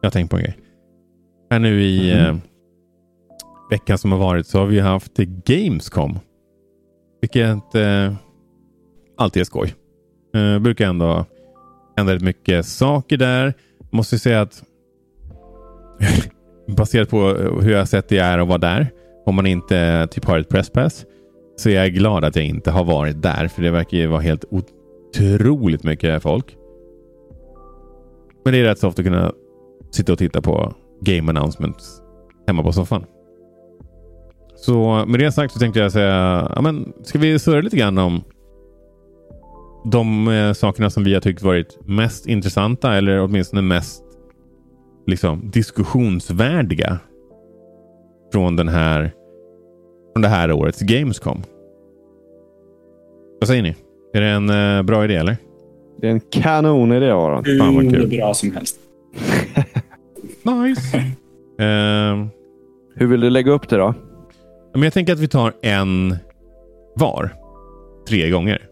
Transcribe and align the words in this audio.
Jag 0.00 0.06
har 0.06 0.10
tänkt 0.10 0.30
på 0.30 0.36
en 0.36 0.42
grej. 0.42 0.56
Här 1.50 1.58
nu 1.58 1.82
i 1.82 2.14
Mhm. 2.14 2.26
eh, 2.26 2.36
veckan 3.70 3.98
som 3.98 4.12
har 4.12 4.18
varit 4.18 4.46
så 4.46 4.58
har 4.58 4.66
vi 4.66 4.80
haft 4.80 5.16
Gamescom. 5.16 6.18
Vilket 7.20 7.74
eh, 7.74 8.14
alltid 9.16 9.40
är 9.40 9.44
skoj. 9.44 9.74
Eh, 10.34 10.58
brukar 10.58 10.86
ändå 10.88 11.24
hända 11.96 12.14
rätt 12.14 12.22
mycket 12.22 12.66
saker 12.66 13.16
där. 13.16 13.54
Måste 13.90 14.18
säga 14.18 14.40
att 14.40 14.62
baserat 16.76 17.10
på 17.10 17.28
hur 17.62 17.72
jag 17.72 17.88
sett 17.88 18.08
det 18.08 18.18
är 18.18 18.38
att 18.38 18.48
vara 18.48 18.58
där. 18.58 18.86
Om 19.26 19.34
man 19.34 19.46
inte 19.46 20.08
typ 20.10 20.24
har 20.24 20.38
ett 20.38 20.48
presspass. 20.48 21.06
Så 21.56 21.68
är 21.68 21.74
jag 21.74 21.92
glad 21.92 22.24
att 22.24 22.36
jag 22.36 22.44
inte 22.44 22.70
har 22.70 22.84
varit 22.84 23.22
där. 23.22 23.48
För 23.48 23.62
det 23.62 23.70
verkar 23.70 23.96
ju 23.98 24.06
vara 24.06 24.20
helt 24.20 24.44
otroligt 24.50 25.84
mycket 25.84 26.22
folk. 26.22 26.56
Men 28.44 28.52
det 28.52 28.60
är 28.60 28.64
rätt 28.64 28.78
så 28.78 28.88
ofta 28.88 29.00
att 29.02 29.06
kunna 29.06 29.32
sitta 29.90 30.12
och 30.12 30.18
titta 30.18 30.40
på 30.40 30.74
game 31.00 31.30
announcements 31.30 32.02
hemma 32.46 32.62
på 32.62 32.72
soffan. 32.72 33.04
Så 34.56 35.04
med 35.06 35.20
det 35.20 35.32
sagt 35.32 35.52
så 35.52 35.58
tänkte 35.58 35.80
jag 35.80 35.92
säga, 35.92 36.52
ja, 36.56 36.62
men, 36.62 36.92
ska 37.02 37.18
vi 37.18 37.38
surra 37.38 37.60
lite 37.60 37.76
grann 37.76 37.98
om 37.98 38.22
de 39.84 40.28
eh, 40.28 40.52
sakerna 40.52 40.90
som 40.90 41.04
vi 41.04 41.14
har 41.14 41.20
tyckt 41.20 41.42
varit 41.42 41.78
mest 41.84 42.26
intressanta 42.26 42.94
eller 42.94 43.20
åtminstone 43.20 43.62
mest 43.62 44.02
liksom, 45.06 45.50
diskussionsvärdiga 45.50 46.98
från 48.32 48.56
den 48.56 48.68
här 48.68 49.12
från 50.12 50.22
det 50.22 50.28
här 50.28 50.52
årets 50.52 50.80
Gamescom. 50.80 51.42
Vad 53.40 53.48
säger 53.48 53.62
ni? 53.62 53.74
Är 54.14 54.20
det 54.20 54.26
en 54.26 54.50
eh, 54.50 54.82
bra 54.82 55.04
idé 55.04 55.16
eller? 55.16 55.36
Det 56.00 56.06
är 56.06 56.10
en 56.10 56.20
kanon 56.20 56.92
idé 56.92 57.10
Aron. 57.10 57.44
Hur 57.44 58.06
bra 58.06 58.34
som 58.34 58.52
helst. 58.52 58.76
Nice. 60.42 60.96
Ehm, 61.58 62.28
Hur 62.94 63.06
vill 63.06 63.20
du 63.20 63.30
lägga 63.30 63.52
upp 63.52 63.68
det 63.68 63.76
då? 63.76 63.94
men 64.72 64.82
jag 64.82 64.92
tänker 64.92 65.12
att 65.12 65.18
vi 65.18 65.28
tar 65.28 65.52
en 65.62 66.16
var. 66.96 67.34
Tre 68.08 68.30
gånger. 68.30 68.66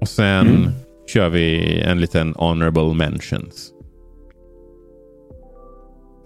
Och 0.00 0.08
sen 0.08 0.46
Mm. 0.48 0.68
kör 1.06 1.28
vi 1.28 1.80
en 1.80 2.00
liten 2.00 2.34
honorable 2.38 2.94
mentions. 2.94 3.72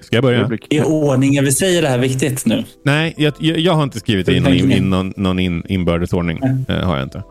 Ska 0.01 0.17
jag 0.17 0.23
börja? 0.25 0.51
I 0.71 0.81
ordningen. 0.83 1.45
Vi 1.45 1.53
säger 1.53 1.83
det 1.83 1.89
här 1.89 1.99
viktigt 1.99 2.47
nu. 2.47 2.65
Nej, 2.83 3.15
jag, 3.17 3.35
jag, 3.41 3.59
jag 3.59 3.73
har 3.73 3.83
inte 3.83 3.99
skrivit 3.99 4.29
in, 4.29 4.43
ni? 4.43 4.77
in, 4.77 4.91
någon, 4.91 5.13
någon 5.17 5.39
in, 5.39 5.63
inbördes 5.69 6.13
ordning. 6.13 6.41
Eh, 6.69 6.77
har 6.77 6.97
jag 6.97 7.03
inte. 7.07 7.23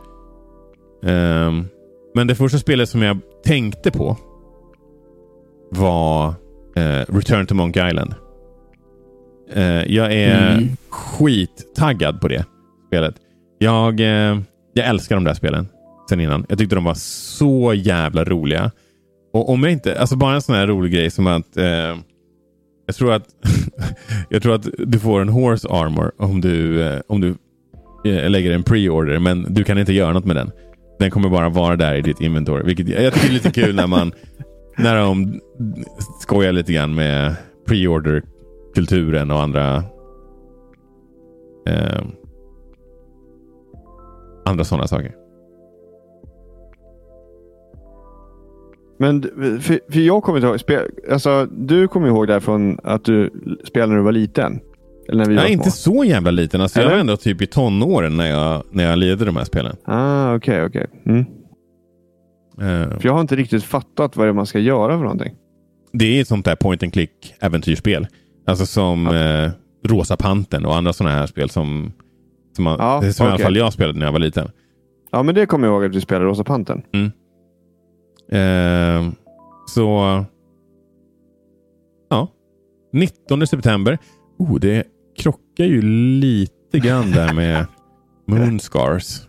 Ehm, 1.06 1.66
men 2.16 2.28
det 2.28 2.36
första 2.36 2.58
spelet 2.58 2.90
som 2.90 3.02
jag 3.02 3.18
tänkte 3.45 3.92
på 3.92 4.18
var 5.72 6.34
eh, 6.76 7.14
Return 7.16 7.46
to 7.46 7.56
Monk 7.56 7.78
Island. 7.78 8.16
Eh, 9.54 9.64
jag 9.94 10.14
är 10.14 10.52
Mm. 10.58 10.70
skittaggad 10.90 12.22
på 12.22 12.28
det 12.28 12.46
spelet. 12.88 13.16
Jag, 13.60 14.00
eh, 14.00 14.40
jag 14.74 14.88
älskar 14.88 15.16
de 15.16 15.24
där 15.24 15.34
spelen 15.34 15.68
sen 16.10 16.20
innan. 16.20 16.46
Jag 16.50 16.58
tyckte 16.58 16.76
de 16.76 16.84
var 16.84 16.94
så 16.94 17.74
jävla 17.74 18.24
roliga. 18.24 18.72
Och 19.34 19.50
om 19.50 19.64
jag 19.64 19.72
inte, 19.72 20.00
alltså 20.00 20.16
bara 20.16 20.36
en 20.36 20.42
sån 20.42 20.56
här 20.56 20.68
rolig 20.68 20.94
grej 20.94 21.10
som 21.12 21.28
att 21.28 21.58
eh, 21.58 21.98
jag 22.86 22.96
tror 22.96 23.14
att 23.14 23.24
jag 24.30 24.42
tror 24.44 24.56
att 24.56 24.68
du 24.78 25.00
får 25.00 25.22
en 25.22 25.30
horse 25.30 25.68
armor 25.70 26.12
om 26.18 26.42
du, 26.42 26.82
eh, 26.82 27.00
om 27.08 27.22
du 27.22 27.30
eh, 28.12 28.30
lägger 28.30 28.52
en 28.52 28.64
pre-order, 28.64 29.20
men 29.20 29.54
du 29.54 29.64
kan 29.64 29.78
inte 29.78 29.94
göra 29.94 30.14
något 30.14 30.26
med 30.26 30.36
den. 30.36 30.52
Den 31.00 31.12
kommer 31.12 31.30
bara 31.30 31.50
vara 31.50 31.76
där 31.76 31.96
i 31.96 32.02
ditt 32.02 32.22
inventory. 32.22 32.64
Vilket 32.66 32.88
jag 32.90 33.14
tycker 33.14 33.28
är 33.30 33.34
lite 33.34 33.52
kul 33.52 33.76
när 33.76 33.88
man 33.88 34.12
när 34.78 34.96
de 34.96 35.40
skojar 36.20 36.52
lite 36.52 36.74
grann 36.74 36.96
med 36.96 37.36
pre-order-kulturen 37.68 39.32
och 39.32 39.42
andra 39.42 39.84
eh, 41.68 42.02
andra 44.46 44.64
sådana 44.64 44.88
saker. 44.88 45.16
Men 48.97 49.22
för, 49.62 49.92
för 49.92 50.00
jag 50.00 50.24
kommer 50.24 50.38
inte 50.40 50.47
ihåg. 50.47 50.59
Spel, 50.59 50.92
alltså, 51.12 51.47
du 51.52 51.88
kommer 51.88 52.08
ihåg 52.08 52.28
därifrån 52.28 52.78
att 52.84 53.06
du 53.06 53.30
spelade 53.68 53.90
när 53.92 53.97
du 53.97 54.03
var 54.03 54.12
liten? 54.12 54.59
Eller 55.09 55.18
när 55.24 55.30
vi 55.30 55.36
Jag 55.36 55.42
var 55.42 55.50
inte 55.50 55.72
små? 55.72 55.94
så 55.94 56.03
jävla 56.03 56.31
liten. 56.31 56.62
Alltså, 56.62 56.81
jag 56.81 56.90
var 56.90 56.97
ändå 56.97 57.18
typ 57.18 57.42
i 57.42 57.47
tonåren 57.47 58.18
när 58.18 58.30
jag, 58.30 58.64
när 58.72 58.84
jag 58.90 59.00
lirade 59.00 59.26
de 59.26 59.36
här 59.36 59.44
spelen. 59.44 59.76
Ah, 59.84 60.36
okej, 60.36 60.66
okej. 60.66 60.88
Mm. 61.06 61.26
Eh, 62.62 62.90
För 63.00 63.06
jag 63.06 63.14
har 63.14 63.22
inte 63.22 63.36
riktigt 63.36 63.64
fattat 63.64 64.16
vad 64.18 64.28
det 64.28 64.30
är 64.31 64.34
man 64.34 64.46
ska 64.46 64.59
göra 64.59 64.97
för 64.97 65.03
någonting. 65.03 65.36
det 65.94 66.06
är 66.18 66.22
ett 66.22 66.28
sånt 66.28 66.46
där 66.46 66.56
point 66.56 66.84
and 66.84 66.94
click 66.94 67.36
äventyrsspel. 67.40 68.08
Alltså 68.47 68.66
som 68.66 69.08
eh, 69.08 69.52
Rosa 69.86 70.18
Panten 70.18 70.66
och 70.66 70.75
andra 70.75 70.94
sådana 70.94 71.16
här 71.16 71.28
spel 71.28 71.50
som, 71.50 71.91
som, 72.56 72.64
man, 72.64 72.78
Ja, 72.80 73.12
som 73.14 73.25
i 73.28 73.30
alla 73.30 73.40
fall 73.40 73.56
jag 73.56 73.74
spelade 73.74 74.00
när 74.00 74.06
jag 74.06 74.14
var 74.14 74.19
liten. 74.19 74.50
Ja, 75.12 75.24
men 75.24 75.36
det 75.36 75.46
kommer 75.46 75.68
jag 75.68 75.74
ihåg 75.74 75.86
att 75.90 75.96
vi 75.96 76.02
spelade 76.02 76.25
Rosa 76.25 76.44
Panten. 76.44 76.81
Eh, 78.31 79.12
så... 79.68 80.25
Ja. 82.09 82.28
19 82.94 83.47
september. 83.47 83.97
Oh, 84.38 84.59
det 84.59 84.84
krockar 85.18 85.66
ju 85.66 85.81
lite 85.81 86.80
grann 86.80 87.12
där 87.12 87.34
med 87.34 87.66
Moonscars. 88.28 89.22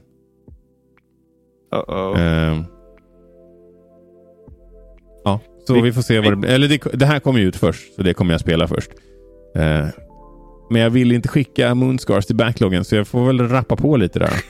Uh-oh. 1.75 2.19
Eh, 2.19 2.59
ja, 2.59 2.65
så 5.67 5.81
vi 5.81 5.93
får 5.93 6.03
se 6.03 6.21
vad 6.21 6.33
det 6.33 6.37
blir. 6.37 6.51
Eller 6.51 6.69
det, 6.69 6.83
det 6.93 7.07
här 7.07 7.21
kommer 7.21 7.41
ju 7.41 7.49
ut 7.49 7.57
först, 7.57 7.95
så 7.95 8.03
det 8.03 8.15
kommer 8.15 8.35
jag 8.35 8.41
spela 8.41 8.69
först. 8.69 8.91
Eh, 9.57 9.87
men 10.71 10.83
jag 10.83 10.91
vill 10.91 11.13
inte 11.13 11.29
skicka 11.29 11.75
Moonscars 11.75 12.27
till 12.27 12.37
backloggen, 12.37 12.85
så 12.85 12.97
jag 12.97 13.09
får 13.09 13.27
väl 13.27 13.49
rappa 13.49 13.77
på 13.77 13.97
lite 13.97 14.19
där. 14.19 14.31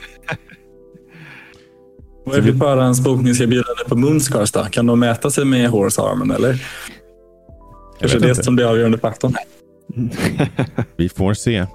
Vad 2.25 2.35
är 2.35 2.41
det 2.41 2.51
för 2.51 2.59
förhandsbokningserbjudande 2.59 3.83
på 3.87 3.95
Moonscars 3.95 4.51
då? 4.51 4.63
Kan 4.63 4.85
de 4.85 4.99
mäta 4.99 5.31
sig 5.31 5.45
med 5.45 5.69
Horse 5.69 6.01
Armen 6.01 6.31
eller? 6.31 6.65
Kanske 7.99 8.19
det 8.19 8.29
inte. 8.29 8.43
som 8.43 8.55
blir 8.55 8.65
avgörande 8.65 8.97
faktorn. 8.97 9.33
Vi 10.97 11.09
får 11.09 11.33
se. 11.33 11.65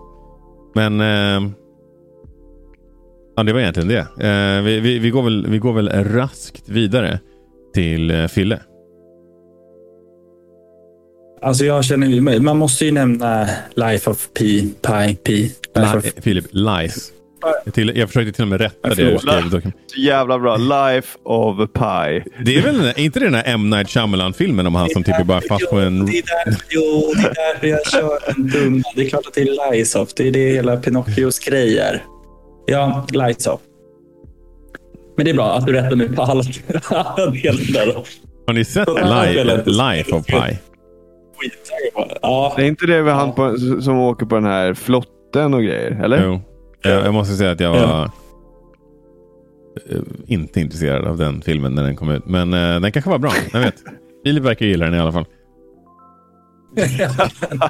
Men... 0.75 1.01
Eh, 1.01 1.51
ja, 3.37 3.43
det 3.43 3.53
var 3.53 3.61
egentligen 3.61 3.89
det. 3.89 4.27
Eh, 4.29 4.63
vi, 4.63 4.81
vi, 4.81 4.99
vi, 4.99 5.11
går 5.11 5.23
väl, 5.23 5.47
vi 5.47 5.59
går 5.59 5.73
väl 5.73 5.89
raskt 5.89 6.69
vidare 6.69 7.21
till 7.75 8.11
eh, 8.11 8.27
Fille. 8.27 8.61
Alltså 11.43 11.65
jag 11.65 11.85
känner 11.85 12.41
man 12.41 12.57
måste 12.57 12.85
ju 12.85 12.91
nämna 12.93 13.49
Life 13.75 14.11
of 14.11 14.29
Pi, 14.39 14.75
Pi, 14.83 15.15
Pi. 15.25 15.53
Life 15.77 15.97
of, 15.99 16.05
Li- 16.05 16.13
Filip, 16.23 16.45
lies. 16.51 17.13
Jag, 17.65 17.75
till, 17.75 17.93
jag 17.97 18.09
försökte 18.09 18.33
till 18.33 18.43
och 18.45 18.49
med 18.49 18.61
rätta 18.61 18.89
det 18.89 18.95
du 18.95 19.19
Så 19.87 20.01
jävla 20.01 20.39
bra. 20.39 20.57
Life 20.57 21.19
of 21.25 21.57
Pi. 21.57 22.31
Det 22.45 22.57
är 22.59 22.63
väl 22.63 22.81
är 22.81 22.99
inte 23.01 23.19
det 23.21 23.25
den 23.27 23.33
där 23.33 23.43
M. 23.47 23.71
Night 23.71 23.89
Shyamalan-filmen 23.91 24.67
om 24.67 24.75
han 24.75 24.89
som 24.89 25.03
typ 25.05 25.19
är 25.21 25.25
bara 25.25 25.41
fast 25.49 25.71
på 25.71 25.79
en... 25.79 26.07
Det 26.07 26.13
är 26.19 26.23
där, 26.47 26.57
jo, 26.71 27.13
det 27.17 27.29
är 27.29 27.35
därför 27.53 27.67
jag 27.67 27.87
kör 27.87 28.19
en 28.37 28.47
dum. 28.49 28.83
Det 28.95 29.03
är 29.07 29.09
klart 29.09 29.27
att 29.27 29.35
det 29.35 29.41
är 29.41 29.73
Lies 29.73 29.95
of. 29.95 30.15
Det 30.15 30.29
är 30.29 30.33
det 30.33 30.51
hela 30.53 30.77
Pinocchios 30.77 31.39
grej 31.39 31.79
är. 31.79 32.03
Ja, 32.67 33.07
Lies 33.13 33.47
of. 33.47 33.61
Men 35.17 35.25
det 35.25 35.31
är 35.31 35.35
bra 35.35 35.55
att 35.57 35.67
du 35.67 35.73
rättar 35.73 35.97
mig 35.97 36.09
på 36.17 36.23
alla, 36.23 36.45
alla 36.85 37.27
delar. 37.31 37.95
Har 38.47 38.53
ni 38.53 38.65
sett 38.65 38.89
Så 38.89 38.95
det 38.95 39.05
här 39.05 39.27
Li- 39.27 39.33
spelet- 39.33 39.67
Life 39.67 40.13
of 40.13 40.27
Pi? 40.27 40.59
Skittaggad 41.41 41.93
på 41.95 42.05
det. 42.05 42.19
Ja, 42.23 42.53
Det 42.57 42.63
är 42.63 42.67
inte 42.67 42.87
det 42.87 43.03
med 43.03 43.15
han 43.15 43.33
på, 43.35 43.57
som 43.81 43.99
åker 43.99 44.27
på 44.27 44.35
den 44.35 44.45
här 44.45 44.75
flotten 44.75 45.55
och 45.55 45.63
grejer? 45.63 46.01
Eller? 46.05 46.25
Jo. 46.25 46.41
Jag, 46.83 47.07
jag 47.07 47.15
måste 47.15 47.35
säga 47.35 47.51
att 47.51 47.61
jag 47.61 47.71
var 47.73 48.03
eh, 49.91 49.99
inte 50.27 50.61
intresserad 50.61 51.05
av 51.07 51.17
den 51.17 51.43
filmen 51.43 51.75
när 51.75 51.83
den 51.85 51.97
kom 51.97 52.11
ut. 52.11 52.27
Men 52.27 52.55
eh, 52.55 52.81
den 52.81 52.93
kanske 52.93 53.11
var 53.11 53.19
bra. 53.19 53.33
Jag 53.53 53.61
vet. 53.61 53.75
Filip 54.25 54.43
verkar 54.45 54.67
gilla 54.67 54.85
den 54.85 54.95
i 54.95 54.99
alla 54.99 55.13
fall. 55.13 55.27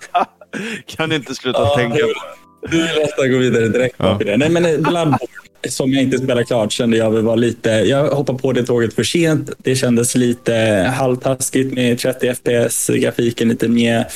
kan 0.86 1.12
inte 1.12 1.34
sluta 1.34 1.58
Ja, 1.58 1.74
tänka 1.76 1.96
det- 1.96 2.02
på 2.02 2.08
Du 2.70 2.76
vill 2.76 3.02
nästan 3.02 3.30
gå 3.32 3.38
vidare 3.38 3.68
direkt 3.68 3.94
Ja. 3.98 4.18
på 4.18 4.24
det. 4.24 4.36
Nej, 4.36 4.50
men 4.50 4.62
Bloodborne, 4.62 5.16
som 5.68 5.92
jag 5.92 6.02
inte 6.02 6.18
spelar 6.18 6.42
klart, 6.42 6.72
kände 6.72 6.96
jag 6.96 7.10
väl 7.10 7.22
var 7.22 7.36
lite... 7.36 7.70
Jag 7.70 8.08
hoppade 8.08 8.38
på 8.38 8.52
det 8.52 8.62
tåget 8.62 8.94
för 8.94 9.02
sent. 9.04 9.50
Det 9.58 9.74
kändes 9.74 10.16
lite 10.16 10.54
halvtaskigt 10.96 11.74
med 11.74 11.98
30 11.98 12.34
FPS, 12.34 12.86
grafiken 12.94 13.48
lite 13.48 13.68
mer. 13.68 14.06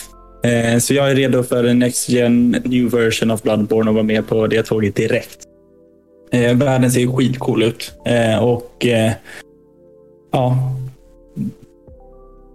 Eh, 0.44 0.78
Så 0.78 0.94
jag 0.94 1.10
är 1.10 1.14
redo 1.14 1.42
för 1.42 1.64
en 1.64 1.78
Next 1.78 2.08
Gen 2.08 2.50
New 2.50 2.90
version 2.90 3.30
of 3.30 3.42
Bloodborne 3.42 3.90
och 3.90 3.94
vara 3.94 4.04
med 4.04 4.26
på 4.28 4.46
det 4.46 4.62
tåget 4.62 4.94
direkt. 4.96 5.38
Eh, 6.32 6.56
Världen 6.56 6.90
ser 6.90 7.16
skitcool 7.16 7.62
ut. 7.62 7.92
Eh, 8.06 8.38
Och 8.44 8.86
ja, 10.32 10.58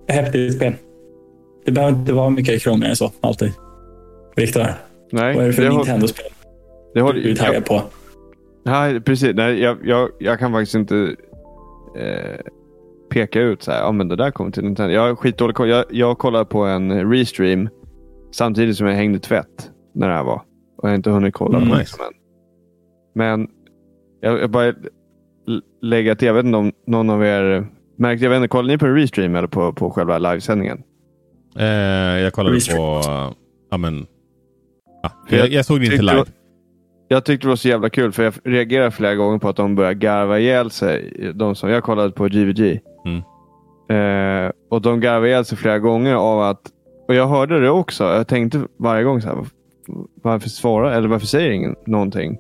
häftigt 0.07 0.56
spel. 0.56 0.74
Det 1.65 1.71
behöver 1.71 1.97
inte 2.00 2.13
vara 2.13 2.30
mycket 2.30 2.62
krångligare 2.62 2.89
än 2.92 2.95
så, 2.95 3.12
alltid. 3.21 3.51
Viktor, 4.35 4.65
Nej, 5.12 5.35
vad 5.35 5.44
är 5.44 5.47
det 5.47 5.53
för 5.53 5.69
Nintendo-spel 5.69 6.25
det 6.94 7.00
har, 7.00 7.13
du 7.13 7.31
är 7.31 7.35
taggad 7.35 7.65
på? 7.65 7.81
Nej, 8.71 9.01
precis. 9.01 9.36
Nej, 9.36 9.60
jag, 9.62 9.77
jag, 9.83 10.10
jag 10.19 10.39
kan 10.39 10.51
faktiskt 10.51 10.75
inte... 10.75 11.16
Eh, 11.98 12.39
peka 13.10 13.42
ut 13.42 13.63
så 13.63 13.71
här, 13.71 13.80
ja 13.80 13.92
men 13.92 14.07
det 14.07 14.16
där 14.16 14.31
kommer 14.31 14.51
till 14.51 14.63
Nintendo. 14.63 14.94
Jag 14.94 15.01
har 15.01 15.16
skitdålig 15.16 15.56
koll. 15.56 15.69
Jag, 15.69 15.86
jag 15.89 16.18
kollade 16.18 16.45
på 16.45 16.63
en 16.66 17.12
restream 17.12 17.69
samtidigt 18.31 18.77
som 18.77 18.88
jag 18.88 18.94
hängde 18.95 19.19
tvätt 19.19 19.71
när 19.95 20.07
det 20.07 20.13
här 20.13 20.24
var. 20.24 20.42
Och 20.77 20.83
jag 20.83 20.89
har 20.89 20.95
inte 20.95 21.10
hunnit 21.10 21.33
kolla 21.33 21.57
Mm, 21.57 21.69
på 21.69 21.75
nice. 21.77 21.95
det 21.98 22.04
än. 22.04 22.13
Men 23.16 23.48
jag, 24.21 24.42
jag 24.42 24.50
bara 24.50 24.74
lägga 25.81 26.16
till, 26.16 26.25
jag 26.27 26.33
vet 26.33 26.45
inte 26.45 26.57
om 26.57 26.71
någon 26.88 27.10
av 27.10 27.24
er 27.25 27.68
märkte, 27.98 28.25
jag 28.25 28.30
vet 28.30 28.38
inte, 28.38 28.48
kollade 28.48 28.74
ni 28.74 28.77
på 28.77 28.86
en 28.86 28.95
restream 28.95 29.36
eller 29.36 29.48
på, 29.48 29.74
på 29.74 29.89
själva 29.92 30.18
livesändningen? 30.18 30.83
Eh, 31.57 31.66
jag 32.19 32.33
kollade 32.33 32.56
Restream. 32.56 32.77
på... 32.77 33.01
Ja, 33.71 33.77
men, 33.77 34.06
ja, 35.04 35.12
För 35.30 35.36
jag, 35.38 35.48
jag 35.50 35.66
såg 35.66 35.80
det 35.80 35.86
inte 35.86 36.01
live. 36.01 36.25
Jag 37.11 37.25
tyckte 37.25 37.47
det 37.47 37.50
var 37.50 37.56
så 37.56 37.67
jävla 37.67 37.89
kul 37.89 38.11
för 38.11 38.23
jag 38.23 38.33
reagerade 38.44 38.91
flera 38.91 39.15
gånger 39.15 39.38
på 39.39 39.50
att 39.50 39.56
de 39.56 39.75
började 39.75 39.95
garva 39.95 40.39
ihjäl 40.39 40.71
sig. 40.71 41.13
De 41.35 41.56
som 41.56 41.69
jag 41.69 41.83
kollade 41.83 42.11
på 42.11 42.23
GVG. 42.27 42.79
Mm. 43.06 43.21
Eh, 44.45 44.51
och 44.69 44.81
de 44.81 45.00
garvade 45.00 45.27
ihjäl 45.27 45.45
sig 45.45 45.57
flera 45.57 45.79
gånger 45.79 46.15
av 46.15 46.41
att, 46.41 46.61
och 47.07 47.15
jag 47.15 47.27
hörde 47.27 47.59
det 47.59 47.69
också. 47.69 48.03
Jag 48.03 48.27
tänkte 48.27 48.61
varje 48.77 49.03
gång 49.03 49.21
så 49.21 49.27
här, 49.27 49.38
varför 50.21 50.50
svarar 50.50 50.91
eller 50.91 51.07
varför 51.07 51.27
säger 51.27 51.51
ingen 51.51 51.75
någonting? 51.85 52.38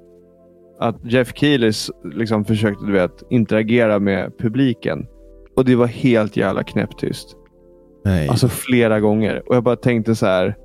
Att 0.79 0.95
Jeff 1.03 1.31
Keely 1.35 1.67
s- 1.67 1.91
liksom 2.03 2.45
försökte 2.45 2.85
du 2.85 2.91
vet, 2.91 3.23
interagera 3.29 3.99
med 3.99 4.37
publiken. 4.37 5.07
Och 5.55 5.65
det 5.65 5.75
var 5.75 5.87
helt 5.87 6.37
jävla 6.37 6.63
knäpptyst. 6.63 7.35
Nej. 8.05 8.27
Alltså 8.29 8.47
flera 8.47 8.99
gånger. 8.99 9.41
Och 9.49 9.55
jag 9.55 9.63
bara 9.63 9.75
tänkte 9.75 10.15
så 10.15 10.25
här. 10.25 10.55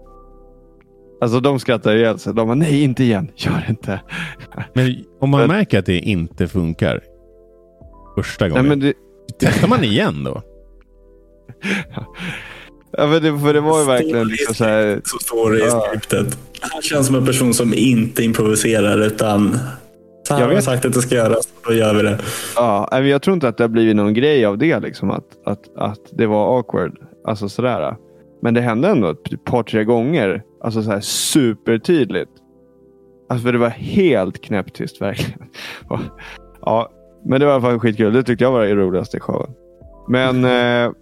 Alltså 1.24 1.40
de 1.40 1.58
skrattade 1.60 1.96
ihjäl 1.96 2.18
sig. 2.18 2.34
De 2.34 2.46
bara, 2.46 2.54
nej 2.54 2.82
inte 2.84 3.04
igen. 3.04 3.30
Gör 3.36 3.66
inte. 3.68 4.00
men 4.74 4.94
om 5.20 5.30
man 5.30 5.40
men- 5.40 5.48
märker 5.48 5.78
att 5.78 5.86
det 5.86 5.98
inte 5.98 6.48
funkar 6.48 7.00
första 8.16 8.44
Nej, 8.44 8.50
gången. 8.50 8.66
men 8.68 8.80
det, 8.80 8.92
Testar 9.40 9.68
man 9.68 9.84
igen 9.84 10.24
då? 10.24 10.42
ja, 12.92 13.06
men 13.06 13.22
det, 13.22 13.38
för 13.38 13.54
det 13.54 13.60
var 13.60 13.80
ju 13.80 13.86
verkligen 13.86 14.28
liksom 14.28 14.54
så 14.54 14.64
här. 14.64 15.00
Så 15.04 15.18
står 15.18 15.52
det 15.52 15.58
i 15.58 15.60
Ja. 15.68 15.84
skriptet. 15.88 16.38
Han 16.60 16.82
känns 16.82 17.06
som 17.06 17.16
en 17.16 17.26
person 17.26 17.54
som 17.54 17.74
inte 17.74 18.24
improviserar 18.24 19.06
utan 19.06 19.58
så 20.28 20.34
här 20.34 20.40
Jag 20.48 20.54
har 20.54 20.60
sagt 20.60 20.84
att 20.84 20.92
det 20.92 21.02
ska 21.02 21.14
göras. 21.14 21.48
Då 21.66 21.74
gör 21.74 21.94
vi 21.94 22.02
det. 22.02 22.18
Ja, 22.56 22.88
nej, 22.92 23.00
men 23.00 23.10
jag 23.10 23.22
tror 23.22 23.34
inte 23.34 23.48
att 23.48 23.56
det 23.56 23.64
har 23.64 23.68
blivit 23.68 23.96
någon 23.96 24.14
grej 24.14 24.44
av 24.44 24.58
det. 24.58 24.80
Liksom, 24.80 25.10
att, 25.10 25.24
att, 25.46 25.76
att 25.76 26.00
det 26.12 26.26
var 26.26 26.56
awkward. 26.58 26.98
Alltså 27.26 27.48
sådär. 27.48 27.96
Men 28.42 28.54
det 28.54 28.60
hände 28.60 28.88
ändå 28.88 29.10
ett 29.10 29.44
par, 29.44 29.62
tre 29.62 29.84
gånger. 29.84 30.42
Alltså 30.64 30.82
så 30.82 30.90
här 30.90 31.00
supertydligt. 31.00 32.30
Alltså 33.28 33.44
för 33.46 33.52
det 33.52 33.58
var 33.58 33.68
helt 33.68 34.42
knäpptyst 34.44 35.00
verkligen. 35.02 35.48
Och, 35.88 35.98
ja, 36.60 36.90
men 37.24 37.40
det 37.40 37.46
var 37.46 37.52
i 37.52 37.54
alla 37.54 37.62
fall 37.62 37.78
skitkul. 37.80 38.12
Det 38.12 38.22
tyckte 38.22 38.44
jag 38.44 38.52
var 38.52 38.64
det 38.64 38.74
roligaste 38.74 39.16
i 39.16 39.20
showen. 39.20 39.50
Men 40.08 40.44
eh, 40.44 40.92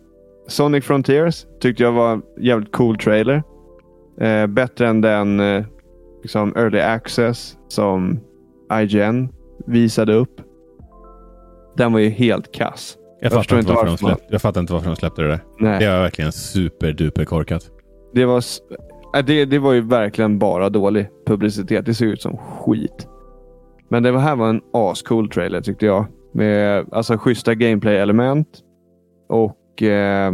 Sonic 0.48 0.84
Frontiers 0.84 1.46
tyckte 1.60 1.82
jag 1.82 1.92
var 1.92 2.12
en 2.12 2.22
jävligt 2.40 2.72
cool 2.72 2.96
trailer. 2.98 3.42
Eh, 4.20 4.46
bättre 4.46 4.88
än 4.88 5.00
den 5.00 5.40
eh, 5.40 5.64
liksom 6.22 6.56
early 6.56 6.80
access 6.80 7.56
som 7.68 8.20
IGN 8.80 9.28
visade 9.66 10.14
upp. 10.14 10.40
Den 11.76 11.92
var 11.92 12.00
ju 12.00 12.08
helt 12.08 12.52
kass. 12.54 12.96
Jag, 13.20 13.32
Jag 13.32 13.32
fattar 13.32 13.58
inte 13.58 13.72
varför 13.72 13.84
de 13.86 13.90
varför 13.90 14.04
man- 14.04 14.10
släppte, 14.16 14.32
jag 14.34 14.42
fattar 14.42 14.60
inte 14.60 14.72
varför 14.72 14.86
de 14.86 14.96
släppte 14.96 15.22
det 15.22 15.28
där. 15.28 15.40
Nej. 15.60 15.78
Det 15.80 15.88
var 15.88 16.00
verkligen 16.00 16.32
superduper 16.32 17.24
korkat. 17.24 17.70
Det 18.14 18.24
var, 18.24 18.44
Äh, 19.14 19.24
det, 19.24 19.44
det 19.44 19.58
var 19.58 19.72
ju 19.72 19.80
verkligen 19.80 20.38
bara 20.38 20.68
dålig 20.68 21.08
publicitet. 21.26 21.86
Det 21.86 21.94
såg 21.94 22.08
ut 22.08 22.22
som 22.22 22.36
skit. 22.36 23.08
Men 23.88 24.02
det 24.02 24.18
här 24.18 24.36
var 24.36 24.48
en 24.48 24.60
ascool 24.72 25.28
trailer 25.28 25.60
tyckte 25.60 25.86
jag. 25.86 26.06
Med 26.32 26.86
alltså, 26.92 27.18
schyssta 27.18 27.54
gameplay-element. 27.54 28.48
Och 29.28 29.82
eh, 29.82 30.32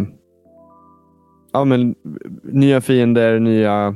ja, 1.53 1.65
men, 1.65 1.95
nya 2.43 2.81
fiender, 2.81 3.39
nya 3.39 3.95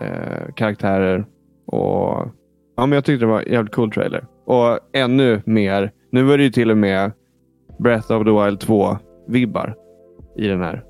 eh, 0.00 0.54
karaktärer. 0.56 1.26
Och, 1.66 2.28
ja, 2.76 2.86
men 2.86 2.92
jag 2.92 3.04
tyckte 3.04 3.24
det 3.24 3.30
var 3.32 3.40
en 3.40 3.52
jävligt 3.52 3.74
cool 3.74 3.92
trailer. 3.92 4.26
Och 4.44 4.78
ännu 4.92 5.42
mer. 5.44 5.92
Nu 6.10 6.22
var 6.22 6.38
det 6.38 6.44
ju 6.44 6.50
till 6.50 6.70
och 6.70 6.78
med 6.78 7.12
Breath 7.78 8.12
of 8.12 8.24
the 8.24 8.30
Wild 8.30 8.58
2-vibbar 8.58 9.74
i 10.36 10.48
den 10.48 10.60
här 10.60 10.84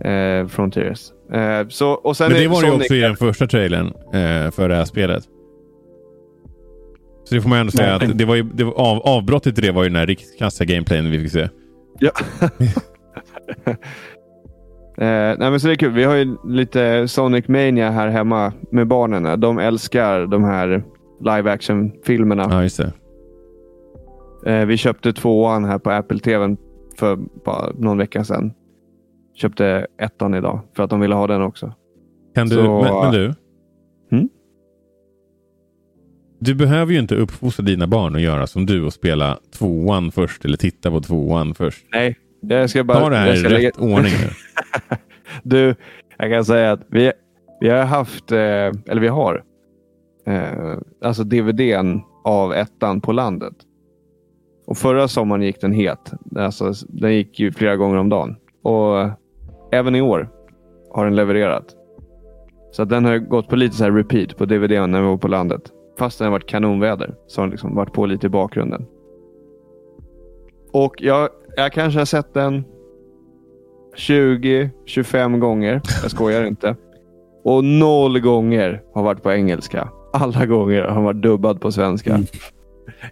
eh, 0.00 0.46
Frontiers. 0.46 1.12
Eh, 1.32 1.68
så, 1.68 1.90
och 1.90 2.16
sen 2.16 2.28
Men 2.28 2.38
det 2.38 2.44
är 2.44 2.48
var 2.48 2.62
det 2.62 2.68
ju 2.68 2.74
också 2.74 2.94
i 2.94 3.00
den 3.00 3.16
första 3.16 3.46
trailern 3.46 3.86
eh, 3.86 4.50
för 4.50 4.68
det 4.68 4.74
här 4.74 4.84
spelet. 4.84 5.24
Så 7.24 7.34
det 7.34 7.40
får 7.40 7.48
man 7.48 7.58
ändå 7.58 7.72
säga 7.72 7.98
Nej. 7.98 8.10
att 8.10 8.18
det 8.18 8.24
var 8.24 8.34
ju, 8.34 8.42
det 8.42 8.64
var, 8.64 8.72
av, 8.72 8.98
avbrottet 8.98 9.54
till 9.54 9.64
det 9.64 9.72
var 9.72 9.82
ju 9.82 9.88
den 9.88 9.96
här 9.96 10.06
rikskassa 10.06 10.64
gameplayen 10.64 11.10
vi 11.10 11.20
fick 11.20 11.32
se. 11.32 11.48
Ja. 11.98 12.10
eh, 14.98 15.36
nej, 15.38 15.50
men 15.50 15.60
så 15.60 15.66
det 15.66 15.72
är 15.72 15.76
kul. 15.76 15.92
Vi 15.92 16.04
har 16.04 16.14
ju 16.14 16.36
lite 16.44 17.08
Sonic 17.08 17.48
Mania 17.48 17.90
här 17.90 18.08
hemma 18.08 18.52
med 18.70 18.86
barnen. 18.86 19.40
De 19.40 19.58
älskar 19.58 20.26
de 20.26 20.44
här 20.44 20.84
live 21.20 21.52
action-filmerna. 21.52 22.46
Ja, 22.50 22.62
just 22.62 22.76
det. 22.76 22.92
Eh, 24.46 24.66
vi 24.66 24.76
köpte 24.76 25.12
tvåan 25.12 25.64
här 25.64 25.78
på 25.78 25.90
Apple 25.90 26.18
TV 26.18 26.56
för 26.98 27.16
bara 27.44 27.72
någon 27.78 27.98
vecka 27.98 28.24
sedan. 28.24 28.52
Köpte 29.38 29.86
ettan 29.98 30.34
idag 30.34 30.60
för 30.76 30.82
att 30.82 30.90
de 30.90 31.00
ville 31.00 31.14
ha 31.14 31.26
den 31.26 31.42
också. 31.42 31.72
Kan 32.34 32.48
du, 32.48 32.54
Så- 32.54 32.82
men, 32.82 32.94
men 32.94 33.12
du? 33.12 33.34
Mm? 34.12 34.28
Du 36.38 36.54
behöver 36.54 36.92
ju 36.92 36.98
inte 36.98 37.14
uppfostra 37.14 37.62
dina 37.64 37.86
barn 37.86 38.14
att 38.16 38.20
göra 38.22 38.46
som 38.46 38.66
du 38.66 38.84
och 38.84 38.92
spela 38.92 39.38
tvåan 39.58 40.10
först 40.10 40.44
eller 40.44 40.56
titta 40.56 40.90
på 40.90 41.00
tvåan 41.00 41.54
först. 41.54 41.86
Nej, 41.92 42.16
jag 42.40 42.70
ska 42.70 42.84
bara... 42.84 42.98
Ta 43.00 43.08
det 43.10 43.16
här 43.16 43.34
i 43.34 43.42
rätt 43.42 43.52
lägga- 43.52 43.70
ordning 43.78 44.12
nu. 44.12 44.28
Du, 45.42 45.74
jag 46.18 46.30
kan 46.30 46.44
säga 46.44 46.72
att 46.72 46.80
vi, 46.88 47.12
vi 47.60 47.68
har 47.68 47.84
haft, 47.84 48.32
eh, 48.32 48.38
eller 48.38 49.00
vi 49.00 49.08
har, 49.08 49.44
eh, 50.26 50.78
alltså 51.04 51.24
DVDn 51.24 52.00
av 52.24 52.52
ettan 52.54 53.00
på 53.00 53.12
landet. 53.12 53.54
Och 54.66 54.78
förra 54.78 55.08
sommaren 55.08 55.42
gick 55.42 55.60
den 55.60 55.72
het. 55.72 56.12
Alltså, 56.36 56.72
den 56.88 57.14
gick 57.14 57.40
ju 57.40 57.52
flera 57.52 57.76
gånger 57.76 57.96
om 57.96 58.08
dagen. 58.08 58.36
Och 58.62 59.10
även 59.70 59.94
i 59.94 60.00
år 60.00 60.28
har 60.90 61.04
den 61.04 61.16
levererat. 61.16 61.64
Så 62.70 62.82
att 62.82 62.88
den 62.88 63.04
har 63.04 63.18
gått 63.18 63.48
på 63.48 63.56
lite 63.56 63.76
så 63.76 63.84
här 63.84 63.92
repeat 63.92 64.36
på 64.36 64.44
DVD 64.44 64.70
när 64.70 65.00
vi 65.00 65.06
var 65.06 65.16
på 65.16 65.28
landet. 65.28 65.62
Fast 65.98 66.18
det 66.18 66.24
har 66.24 66.32
varit 66.32 66.46
kanonväder. 66.46 67.14
Så 67.26 67.40
har 67.40 67.46
den 67.46 67.50
liksom 67.50 67.74
varit 67.74 67.92
på 67.92 68.06
lite 68.06 68.26
i 68.26 68.30
bakgrunden. 68.30 68.86
Och 70.72 70.94
jag, 70.98 71.28
jag 71.56 71.72
kanske 71.72 72.00
har 72.00 72.04
sett 72.04 72.34
den 72.34 72.64
20-25 73.96 75.38
gånger. 75.38 75.80
Jag 76.02 76.10
skojar 76.10 76.44
inte. 76.44 76.76
Och 77.44 77.64
noll 77.64 78.20
gånger 78.20 78.82
har 78.94 79.02
varit 79.02 79.22
på 79.22 79.32
engelska. 79.32 79.88
Alla 80.12 80.46
gånger 80.46 80.82
har 80.82 80.90
han 80.90 81.04
varit 81.04 81.22
dubbad 81.22 81.60
på 81.60 81.72
svenska. 81.72 82.10
Mm. 82.10 82.26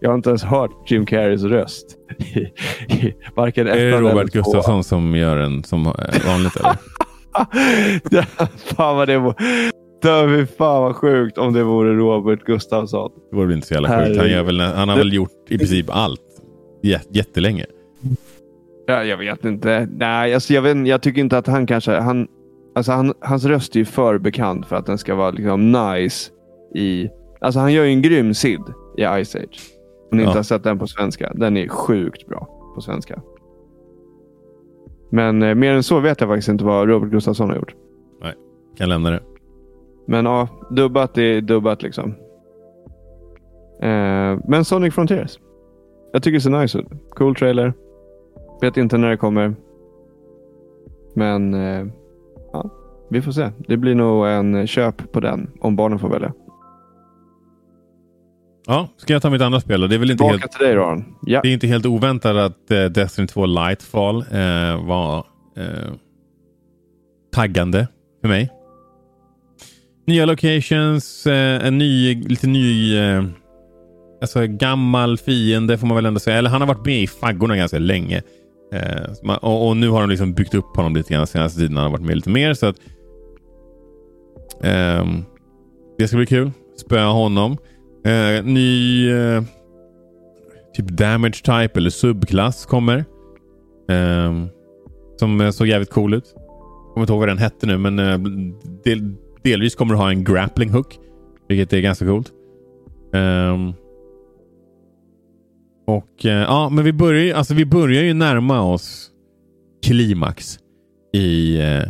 Jag 0.01 0.11
har 0.11 0.15
inte 0.15 0.29
ens 0.29 0.45
hört 0.45 0.91
Jim 0.91 1.07
Carreys 1.07 1.43
röst. 1.43 1.87
I, 2.19 2.39
i, 2.95 3.15
varken 3.37 3.67
Är 3.67 3.77
det 3.77 4.01
Robert. 4.01 4.33
Gustafsson 4.33 4.85
som 4.85 5.15
gör 5.17 5.37
den 5.37 5.65
som 5.65 5.85
vanligt 6.27 6.57
eller? 6.57 6.77
fan 8.77 8.97
vad 8.97 9.09
det 9.09 9.19
var. 9.19 9.35
Fy 10.03 10.47
fan 10.47 10.83
vad 10.83 10.97
sjukt 10.97 11.39
om 11.39 11.53
det 11.53 11.65
vore 11.65 11.95
Robert 11.95 12.45
Gustafsson. 12.45 13.11
Det 13.31 13.37
vore 13.37 13.47
väl 13.47 13.57
inte 13.57 13.67
så 13.67 13.75
jävla 13.75 13.89
sjukt. 14.07 14.21
Han, 14.21 14.47
väl, 14.47 14.61
han 14.61 14.89
har 14.89 14.97
väl 14.97 15.13
gjort 15.13 15.51
i 15.51 15.59
princip 15.59 15.87
allt 15.91 16.21
jät- 16.83 17.09
jättelänge. 17.11 17.65
Ja, 18.87 19.05
jag 19.05 19.17
vet 19.17 19.45
inte. 19.45 19.89
Nej, 19.91 20.35
alltså, 20.35 20.53
jag, 20.55 20.63
vet, 20.63 20.87
jag 20.87 21.03
tycker 21.03 21.21
inte 21.21 21.39
att 21.39 21.47
han 21.47 21.67
kanske... 21.67 21.93
Han, 21.93 22.27
alltså, 22.75 22.93
han, 22.93 23.15
hans 23.21 23.45
röst 23.45 23.75
är 23.77 23.79
ju 23.79 23.85
för 23.85 24.19
bekant 24.19 24.67
för 24.67 24.77
att 24.77 24.87
den 24.87 24.99
ska 24.99 25.15
vara 25.15 25.31
liksom 25.31 25.73
nice 25.73 26.31
i... 26.75 27.09
Alltså 27.41 27.61
han 27.61 27.73
gör 27.73 27.85
ju 27.85 27.91
en 27.91 28.03
grym 28.03 28.35
Sid 28.35 28.61
i 28.97 29.25
Ice 29.25 29.37
Age. 29.37 29.61
Om 30.13 30.19
ni 30.19 30.23
Ja. 30.23 30.29
inte 30.29 30.39
har 30.39 30.43
sett 30.43 30.65
den 30.65 30.79
på 30.79 30.87
svenska. 30.87 31.33
Den 31.35 31.57
är 31.57 31.69
sjukt 31.69 32.27
bra 32.27 32.49
på 32.75 32.81
svenska. 32.81 33.23
Men 35.11 35.43
eh, 35.43 35.55
mer 35.55 35.73
än 35.73 35.83
så 35.83 36.01
vet 36.01 36.21
jag 36.21 36.31
faktiskt 36.31 36.49
inte 36.49 36.65
vad 36.65 36.89
Robert 36.89 37.11
Gustafsson 37.11 37.49
har 37.51 37.57
gjort. 37.57 37.75
Kan 38.79 38.89
lämna 38.89 39.11
det. 39.11 39.21
Men 40.07 40.25
ja, 40.25 40.49
dubbat 40.71 41.19
är 41.19 41.41
dubbat 41.41 41.83
liksom. 41.83 42.11
Eh, 43.83 44.39
men 44.49 44.65
Sonic 44.65 44.95
Frontiers. 44.95 45.39
Jag 46.13 46.23
tycker 46.23 46.35
det 46.35 46.41
ser 46.41 46.51
nice 46.61 46.79
ut. 46.79 46.87
Cool 47.11 47.35
trailer. 47.35 47.73
Vet 48.61 48.77
inte 48.77 48.99
när 48.99 49.11
det 49.11 49.17
kommer. 49.17 49.55
Men 51.15 51.55
eh, 51.55 51.87
ja, 52.53 52.71
vi 53.11 53.23
får 53.23 53.33
se. 53.33 53.49
Det 53.69 53.77
blir 53.77 53.95
nog 53.95 54.27
en 54.27 54.67
köp 54.67 55.13
på 55.13 55.21
den 55.21 55.51
om 55.61 55.77
barnen 55.77 55.99
får 55.99 56.09
välja. 56.09 56.33
Ja, 58.67 58.89
ska 58.97 59.13
jag 59.13 59.23
ta 59.23 59.31
mitt 59.31 59.43
andra 59.43 59.61
spel 59.61 59.81
då? 59.81 59.87
Det 59.87 59.95
är 59.95 59.99
väl 59.99 60.11
inte 60.11 60.25
Tillbaka 60.25 60.39
helt, 60.39 60.53
till 60.53 60.67
dig. 60.67 61.05
Ja. 61.27 61.41
det 61.43 61.49
är 61.49 61.53
inte 61.53 61.67
helt 61.67 61.87
oväntat 61.87 62.37
att 62.37 62.71
eh, 62.71 62.85
Destiny 62.85 63.27
2 63.27 63.47
Lightfall 63.47 64.17
eh, 64.17 64.87
var 64.87 65.19
eh, 65.57 65.93
taggande 67.33 67.89
för 68.21 68.29
mig. 68.29 68.51
Nya 70.07 70.27
locations, 70.27 71.27
eh, 71.27 71.67
en 71.67 71.79
ny, 71.79 72.15
lite 72.15 72.47
ny, 72.47 72.97
eh, 72.99 73.25
alltså 74.21 74.47
gammal 74.47 75.19
fiende 75.19 75.79
får 75.79 75.87
man 75.87 75.97
väl 75.97 76.07
ändå 76.07 76.21
säga. 76.21 76.37
Eller 76.37 76.51
han 76.51 76.61
har 76.61 76.69
varit 76.69 76.87
med 76.87 77.03
i 77.03 77.07
faggorna 77.07 77.57
ganska 77.57 77.79
länge. 77.79 78.23
Eh, 78.73 79.13
man, 79.23 79.39
och, 79.39 79.69
och, 79.69 79.77
nu 79.77 79.89
har 79.89 80.01
de 80.01 80.11
liksom 80.11 80.35
byggt 80.35 80.55
upp 80.55 80.77
honom 80.77 80.97
lite 80.97 81.15
grann 81.15 81.27
senaste 81.27 81.61
tiden. 81.61 81.77
Han 81.77 81.85
har 81.85 81.93
varit 81.93 82.07
med 82.07 82.17
lite 82.17 82.31
mer. 82.31 82.55
Så 82.55 82.67
att, 82.67 82.77
eh, 84.63 85.07
det 85.99 86.09
ska 86.09 86.17
bli 86.17 86.27
kul. 86.27 86.51
Spöa 86.77 87.07
honom. 87.07 87.57
Eh, 88.07 88.45
ny 88.45 89.11
eh, 89.11 89.43
typ 90.75 90.89
damage 90.89 91.43
type 91.43 91.79
eller 91.79 91.91
subklass 91.91 92.67
kommer. 92.67 93.05
Ehm, 93.89 94.43
eh, 94.43 94.49
som 95.17 95.53
såg 95.53 95.67
jävligt 95.67 95.91
cool 95.91 96.15
ut. 96.15 96.35
Kommer 96.93 97.01
inte 97.01 97.13
ihåg 97.13 97.21
vad 97.21 97.29
den 97.29 97.39
hette 97.39 97.67
nu 97.67 97.79
men 97.79 97.99
eh, 97.99 98.19
del, 98.85 99.15
delvis 99.43 99.75
kommer 99.75 99.95
du 99.95 100.01
ha 100.01 100.11
en 100.11 100.25
grappling 100.25 100.71
hook. 100.71 100.99
Vilket 101.49 101.73
är 101.73 101.81
ganska 101.81 102.07
coolt. 102.07 102.33
Ehm, 103.15 103.73
och 105.87 106.27
eh, 106.27 106.43
ja, 106.43 106.69
men 106.69 106.85
vi 106.85 106.93
börjar, 106.93 107.23
ju, 107.23 107.33
alltså, 107.33 107.55
vi 107.55 107.67
börjar 107.67 108.03
ju 108.03 108.15
närma 108.15 108.63
oss 108.63 109.11
klimax 109.87 110.59
i, 111.13 111.59
eh, 111.59 111.85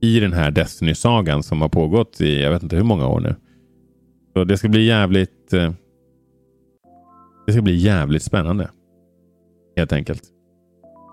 i 0.00 0.20
den 0.20 0.32
här 0.32 0.50
Destiny-sagan 0.50 1.42
som 1.42 1.62
har 1.62 1.68
pågått 1.68 2.20
i 2.20 2.42
jag 2.42 2.50
vet 2.50 2.62
inte 2.62 2.76
hur 2.76 2.84
många 2.84 3.06
år 3.06 3.20
nu. 3.20 3.34
Så 4.32 4.44
det 4.44 4.58
ska 4.58 4.68
bli 4.68 4.84
jävligt 4.84 5.54
uh, 5.54 5.70
det 7.46 7.52
ska 7.52 7.62
bli 7.62 7.76
jävligt 7.76 8.22
spännande. 8.22 8.70
Helt 9.76 9.92
enkelt. 9.92 10.22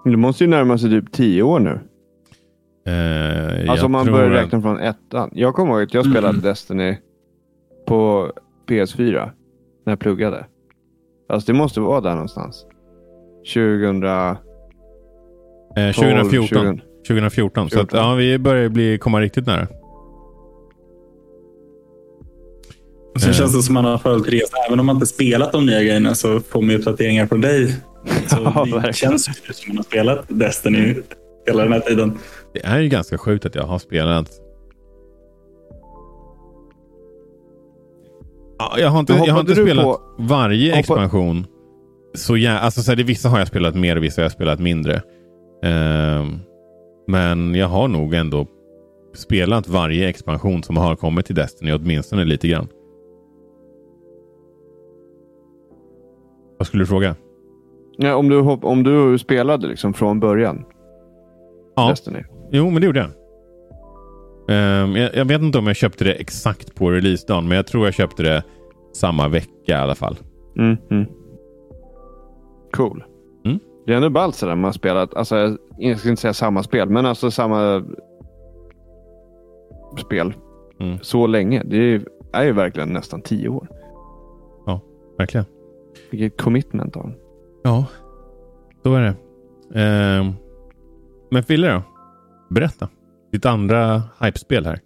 Det 0.05 0.17
måste 0.17 0.43
ju 0.43 0.49
närma 0.49 0.77
sig 0.77 0.89
typ 0.89 1.11
tio 1.11 1.43
år 1.43 1.59
nu. 1.59 1.79
alltså 3.69 3.85
om 3.85 3.91
man 3.91 4.05
börjar 4.05 4.29
räkna 4.29 4.61
från 4.61 4.79
ettan. 4.79 5.29
Jag 5.33 5.55
kommer 5.55 5.73
ihåg 5.73 5.83
att 5.83 5.93
jag 5.93 6.05
spelade 6.05 6.29
mm. 6.29 6.41
Destiny 6.41 6.97
på 7.87 8.31
PS4 8.67 9.31
när 9.85 9.91
jag 9.91 9.99
pluggade. 9.99 10.45
Alltså 11.29 11.51
det 11.51 11.57
måste 11.57 11.79
vara 11.79 12.01
där 12.01 12.11
någonstans. 12.11 12.65
2000... 13.53 14.03
Eh, 14.03 14.35
2014. 15.93 16.47
20... 16.47 16.81
2014. 17.07 17.69
Så 17.69 17.81
att, 17.81 17.93
ja, 17.93 18.13
vi 18.13 18.37
börjar 18.39 18.69
bli, 18.69 18.97
komma 18.97 19.21
riktigt 19.21 19.47
nära. 19.47 19.67
Sen 23.19 23.33
känns 23.33 23.55
det 23.55 23.63
som 23.63 23.73
man 23.73 23.85
har 23.85 23.97
följt 23.97 24.27
resan. 24.27 24.59
Även 24.67 24.79
om 24.79 24.85
man 24.85 24.95
inte 24.95 25.05
spelat 25.05 25.51
de 25.51 25.65
nya 25.65 25.83
grejerna 25.83 26.15
så 26.15 26.39
får 26.39 26.61
man 26.61 26.75
uppdateringar 26.75 27.27
från 27.27 27.41
dig. 27.41 27.75
Så 28.27 28.37
ja, 28.71 28.81
det 28.87 28.93
känns 28.93 29.23
som 29.23 29.33
att 29.49 29.67
man 29.67 29.77
har 29.77 29.83
spelat 29.83 30.25
Destiny 30.27 30.95
hela 31.47 31.63
den 31.63 31.73
här 31.73 31.79
tiden. 31.79 32.19
Det 32.53 32.65
är 32.65 32.79
ju 32.79 32.89
ganska 32.89 33.17
sjukt 33.17 33.45
att 33.45 33.55
jag 33.55 33.63
har 33.63 33.79
spelat 33.79 34.29
jag 38.77 38.89
har 38.89 38.99
inte, 38.99 39.13
jag 39.13 39.33
har 39.33 39.39
inte 39.39 39.55
spelat 39.55 39.85
på... 39.85 40.01
varje 40.17 40.69
Hoppa... 40.69 40.79
expansion. 40.79 41.45
Så 42.15 42.37
ja, 42.37 42.59
alltså, 42.59 42.81
så 42.81 42.91
här, 42.91 42.95
det, 42.95 43.03
vissa 43.03 43.29
har 43.29 43.39
jag 43.39 43.47
spelat 43.47 43.75
mer 43.75 43.95
och 43.95 44.03
vissa 44.03 44.21
har 44.21 44.23
jag 44.25 44.31
spelat 44.31 44.59
mindre. 44.59 44.95
Uh, 45.65 46.25
men 47.07 47.55
jag 47.55 47.67
har 47.67 47.87
nog 47.87 48.13
ändå 48.13 48.47
spelat 49.15 49.67
varje 49.67 50.09
expansion 50.09 50.63
som 50.63 50.77
har 50.77 50.95
kommit 50.95 51.25
till 51.25 51.35
Destiny, 51.35 51.73
åtminstone 51.73 52.25
lite 52.25 52.47
grann. 52.47 52.67
Vad 56.57 56.67
skulle 56.67 56.83
du 56.83 56.87
fråga? 56.87 57.15
Ja, 57.97 58.15
om, 58.15 58.29
du, 58.29 58.39
om 58.39 58.83
du 58.83 59.17
spelade 59.17 59.67
liksom 59.67 59.93
från 59.93 60.19
början? 60.19 60.65
Ja. 61.75 61.89
Destiny. 61.89 62.23
Jo, 62.51 62.69
men 62.69 62.81
det 62.81 62.85
gjorde 62.85 62.99
jag. 62.99 63.09
Um, 64.49 64.95
jag, 64.95 65.15
jag, 65.15 65.25
vet 65.25 65.41
inte 65.41 65.57
om 65.57 65.67
jag 65.67 65.75
köpte 65.75 66.03
det 66.03 66.13
exakt 66.13 66.75
på 66.75 66.91
releasedagen, 66.91 67.47
men 67.47 67.55
jag 67.55 67.67
tror 67.67 67.85
jag 67.85 67.93
köpte 67.93 68.23
det 68.23 68.43
samma 68.93 69.27
vecka 69.27 69.51
i 69.67 69.73
alla 69.73 69.95
fall. 69.95 70.17
Mm, 70.57 70.77
mm. 70.91 71.05
Cool. 72.71 73.03
Mm. 73.45 73.59
Det 73.85 73.93
är 73.93 73.97
ändå 73.97 74.09
ballt 74.09 74.35
sådär 74.35 74.55
man 74.55 74.73
spelat, 74.73 75.13
alltså, 75.13 75.57
jag 75.77 75.99
ska 75.99 76.09
inte 76.09 76.21
säga 76.21 76.33
samma 76.33 76.63
spel, 76.63 76.89
men 76.89 77.05
alltså 77.05 77.31
samma 77.31 77.85
spel 79.97 80.33
mm. 80.79 80.97
så 81.01 81.27
länge. 81.27 81.63
Det 81.65 81.77
är, 81.77 82.01
är 82.33 82.43
ju 82.43 82.51
verkligen 82.51 82.89
nästan 82.89 83.21
tio 83.21 83.49
år. 83.49 83.67
Ja, 84.65 84.81
verkligen. 85.17 85.45
Vilket 86.11 86.41
commitment 86.41 86.95
av 86.95 87.13
Ja, 87.63 87.85
så 88.83 88.95
är 88.95 89.01
det. 89.01 89.15
Um, 90.19 90.33
men 91.31 91.43
Fille 91.43 91.67
då? 91.67 91.81
Berätta. 92.49 92.89
Ditt 93.31 93.45
andra 93.45 94.03
hypespel 94.21 94.65
här. 94.65 94.79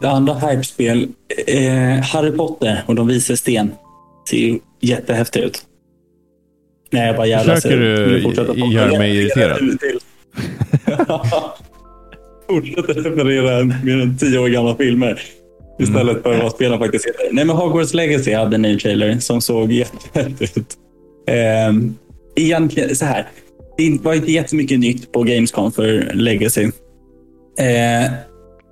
Det 0.00 0.10
andra 0.10 0.34
hypespel 0.34 1.08
är 1.46 1.98
Harry 1.98 2.32
Potter 2.32 2.82
och 2.86 2.94
de 2.94 3.06
visar 3.06 3.34
sten. 3.34 3.70
Ser 4.28 4.36
ju 4.36 4.58
jättehäftigt 4.80 5.44
ut. 5.44 5.62
Nej, 6.90 7.06
jag 7.06 7.16
bara 7.16 7.26
jävlar. 7.26 7.54
Försöker 7.54 7.76
du 7.76 8.72
göra 8.72 8.98
mig 8.98 9.16
irriterad? 9.16 9.58
Fortsätter 12.48 12.94
referera 12.94 13.64
mer 13.64 14.02
än 14.02 14.18
tio 14.18 14.38
år 14.38 14.48
gamla 14.48 14.76
filmer. 14.76 15.22
Istället 15.78 16.22
för 16.22 16.42
vad 16.42 16.52
spelen 16.52 16.78
faktiskt 16.78 17.06
heter. 17.06 17.28
Nej, 17.32 17.44
men 17.44 17.56
Hogwarts 17.56 17.94
Legacy 17.94 18.34
hade 18.34 18.54
en 18.54 18.62
ny 18.62 18.78
trailer 18.78 19.18
som 19.18 19.40
såg 19.40 19.72
jättefett 19.72 20.42
ut. 20.42 20.66
Ehm, 21.26 21.94
egentligen 22.36 22.96
så 22.96 23.04
här. 23.04 23.28
Det 23.76 23.98
var 24.02 24.14
inte 24.14 24.32
jättemycket 24.32 24.80
nytt 24.80 25.12
på 25.12 25.22
Gamescom 25.22 25.72
för 25.72 26.10
Legacy. 26.14 26.70
Ehm, 27.58 28.10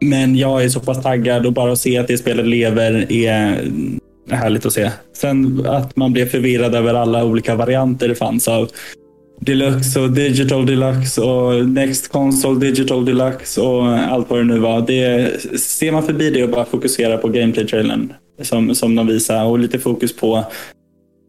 men 0.01 0.37
jag 0.37 0.65
är 0.65 0.69
så 0.69 0.81
pass 0.81 1.03
taggad 1.03 1.47
och 1.47 1.53
bara 1.53 1.73
att 1.73 1.79
se 1.79 1.99
att 1.99 2.09
det 2.09 2.19
spelet 2.19 2.47
lever 2.47 3.13
är 3.13 3.65
härligt 4.31 4.67
att 4.67 4.73
se. 4.73 4.91
Sen 5.17 5.67
att 5.67 5.97
man 5.97 6.13
blev 6.13 6.27
förvirrad 6.27 6.75
över 6.75 6.95
alla 6.95 7.25
olika 7.25 7.55
varianter 7.55 8.09
det 8.09 8.15
fanns 8.15 8.49
av 8.49 8.71
Deluxe 9.45 10.01
och 10.01 10.11
Digital 10.11 10.67
Deluxe 10.67 11.21
och 11.21 11.69
Next 11.69 12.09
Console 12.09 12.61
Digital 12.61 13.05
Deluxe 13.05 13.61
och 13.61 13.89
allt 13.99 14.31
vad 14.31 14.39
det 14.39 14.45
nu 14.45 14.59
var. 14.59 14.87
Det, 14.87 15.61
ser 15.61 15.93
man 15.93 16.03
förbi 16.03 16.31
det 16.31 16.45
och 16.45 16.51
bara 16.51 16.65
fokuserar 16.65 17.19
på 17.19 17.29
gameplay-trailern 17.29 18.13
som, 18.43 18.75
som 18.75 18.95
de 18.95 19.07
visar 19.07 19.45
och 19.45 19.59
lite 19.59 19.79
fokus 19.79 20.17
på 20.17 20.37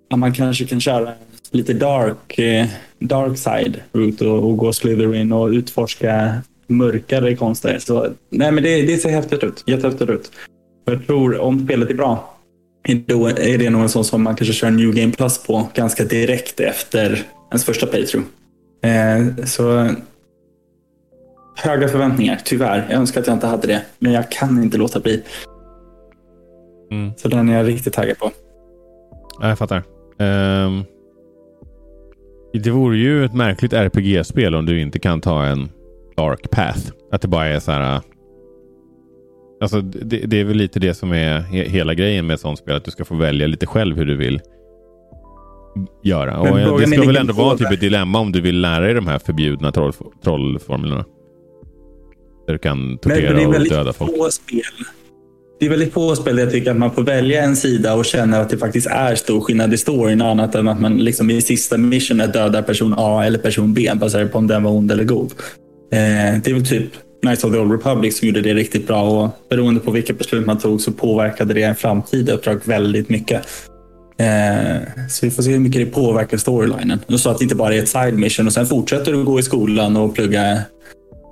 att 0.09 0.19
man 0.19 0.33
kanske 0.33 0.65
kan 0.65 0.81
köra 0.81 1.11
lite 1.51 1.73
dark, 1.73 2.39
eh, 2.39 2.65
dark 2.99 3.37
side 3.37 3.81
route 3.93 4.27
och, 4.27 4.49
och 4.49 4.57
gå 4.57 4.73
Slytherin 4.73 5.31
och 5.31 5.47
utforska 5.47 6.41
mörkare 6.67 7.35
konster. 7.35 7.79
Så, 7.79 8.07
nej, 8.31 8.51
men 8.51 8.63
det, 8.63 8.81
det 8.81 8.97
ser 8.97 9.09
häftigt 9.09 9.43
ut. 9.43 9.63
Jättehäftigt 9.65 10.09
ut. 10.09 10.31
Jag 10.85 11.07
tror 11.07 11.39
om 11.39 11.65
spelet 11.65 11.89
är 11.89 11.93
bra 11.93 12.35
då 12.93 13.27
är 13.27 13.57
det 13.57 13.69
nog 13.69 13.81
en 13.81 13.89
sån 13.89 14.05
som 14.05 14.23
man 14.23 14.35
kanske 14.35 14.53
kör 14.53 14.71
New 14.71 14.93
Game 14.93 15.11
Plus 15.11 15.43
på 15.43 15.67
ganska 15.73 16.03
direkt 16.03 16.59
efter 16.59 17.23
ens 17.51 17.65
första 17.65 17.87
playthrough. 17.87 18.27
Eh, 18.81 19.45
så 19.45 19.89
höga 21.55 21.87
förväntningar, 21.87 22.39
tyvärr. 22.45 22.87
Jag 22.89 22.99
önskar 22.99 23.21
att 23.21 23.27
jag 23.27 23.35
inte 23.35 23.47
hade 23.47 23.67
det, 23.67 23.81
men 23.99 24.11
jag 24.11 24.31
kan 24.31 24.63
inte 24.63 24.77
låta 24.77 24.99
bli. 24.99 25.23
Mm. 26.91 27.11
Så 27.17 27.27
den 27.27 27.49
är 27.49 27.57
jag 27.57 27.67
riktigt 27.67 27.93
taggad 27.93 28.17
på. 28.17 28.31
Jag 29.41 29.57
fattar. 29.57 29.83
Um, 30.17 30.83
det 32.53 32.69
vore 32.69 32.97
ju 32.97 33.25
ett 33.25 33.33
märkligt 33.33 33.73
RPG-spel 33.73 34.55
om 34.55 34.65
du 34.65 34.81
inte 34.81 34.99
kan 34.99 35.21
ta 35.21 35.45
en 35.45 35.69
dark 36.17 36.51
path. 36.51 36.91
Att 37.11 37.21
det 37.21 37.27
bara 37.27 37.45
är 37.45 37.59
så 37.59 37.71
här. 37.71 37.95
Äh, 37.95 38.01
alltså, 39.61 39.81
det, 39.81 40.17
det, 40.17 40.39
är 40.39 40.43
väl 40.43 40.57
lite 40.57 40.79
det 40.79 40.93
som 40.93 41.11
är 41.11 41.39
he 41.39 41.63
hela 41.63 41.93
grejen 41.93 42.27
med 42.27 42.33
ett 42.33 42.39
sånt 42.39 42.59
spel. 42.59 42.75
Att 42.75 42.85
du 42.85 42.91
ska 42.91 43.05
få 43.05 43.15
välja 43.15 43.47
lite 43.47 43.65
själv 43.65 43.97
hur 43.97 44.05
du 44.05 44.15
vill 44.15 44.41
göra. 46.03 46.39
Och 46.39 46.79
det 46.79 46.87
ska 46.87 47.05
väl 47.05 47.17
ändå 47.17 47.33
vara 47.33 47.57
typ 47.57 47.71
ett 47.71 47.79
dilemma 47.79 48.19
om 48.19 48.31
du 48.31 48.41
vill 48.41 48.61
lära 48.61 48.79
dig 48.79 48.93
de 48.93 49.07
här 49.07 49.19
förbjudna 49.19 49.71
troll, 49.71 49.93
trollformlerna. 50.23 51.05
Där 52.47 52.53
du 52.53 52.59
kan 52.59 52.97
tortera 52.97 53.47
och 53.47 53.67
döda 53.69 53.93
folk. 53.93 54.33
Spel. 54.33 54.61
Det 55.59 55.65
är 55.65 55.69
väldigt 55.69 55.93
få 55.93 56.15
spel 56.15 56.35
där 56.35 56.43
jag 56.43 56.51
tycker 56.51 56.71
att 56.71 56.77
man 56.77 56.91
får 56.91 57.03
välja 57.03 57.43
en 57.43 57.55
sida 57.55 57.93
och 57.93 58.05
känner 58.05 58.41
att 58.41 58.49
det 58.49 58.57
faktiskt 58.57 58.87
är 58.87 59.15
stor 59.15 59.41
skillnad 59.41 59.73
i 59.73 59.77
storyn. 59.77 60.21
Annat 60.21 60.55
än 60.55 60.67
att 60.67 60.79
man 60.79 60.97
liksom 60.97 61.29
i 61.29 61.41
sista 61.41 61.77
missionet 61.77 62.33
dödar 62.33 62.61
person 62.61 62.95
A 62.97 63.23
eller 63.25 63.39
person 63.39 63.73
B 63.73 63.91
baserat 63.95 64.31
på 64.31 64.37
om 64.37 64.47
den 64.47 64.63
var 64.63 64.71
ond 64.71 64.91
eller 64.91 65.03
god. 65.03 65.31
Eh, 65.91 66.41
det 66.43 66.47
är 66.47 66.53
väl 66.53 66.65
typ 66.65 66.89
Knights 67.21 67.43
of 67.43 67.51
the 67.51 67.59
Old 67.59 67.71
Republic 67.71 68.17
som 68.17 68.27
gjorde 68.27 68.41
det 68.41 68.53
riktigt 68.53 68.87
bra 68.87 69.23
och 69.23 69.29
beroende 69.49 69.79
på 69.79 69.91
vilket 69.91 70.17
beslut 70.17 70.45
man 70.45 70.57
tog 70.57 70.81
så 70.81 70.91
påverkade 70.91 71.53
det 71.53 71.63
en 71.63 71.75
framtida 71.75 72.33
uppdrag 72.33 72.59
väldigt 72.63 73.09
mycket. 73.09 73.47
Eh, 74.17 75.07
så 75.09 75.25
vi 75.25 75.31
får 75.31 75.43
se 75.43 75.51
hur 75.51 75.59
mycket 75.59 75.85
det 75.85 75.91
påverkar 75.91 76.37
storylinen. 76.37 76.99
Så 77.17 77.29
att 77.29 77.37
det 77.37 77.43
inte 77.43 77.55
bara 77.55 77.73
är 77.73 77.79
ett 77.79 77.89
side 77.89 78.13
mission 78.13 78.47
och 78.47 78.53
sen 78.53 78.65
fortsätter 78.65 79.11
du 79.11 79.23
gå 79.23 79.39
i 79.39 79.43
skolan 79.43 79.97
och 79.97 80.15
plugga 80.15 80.61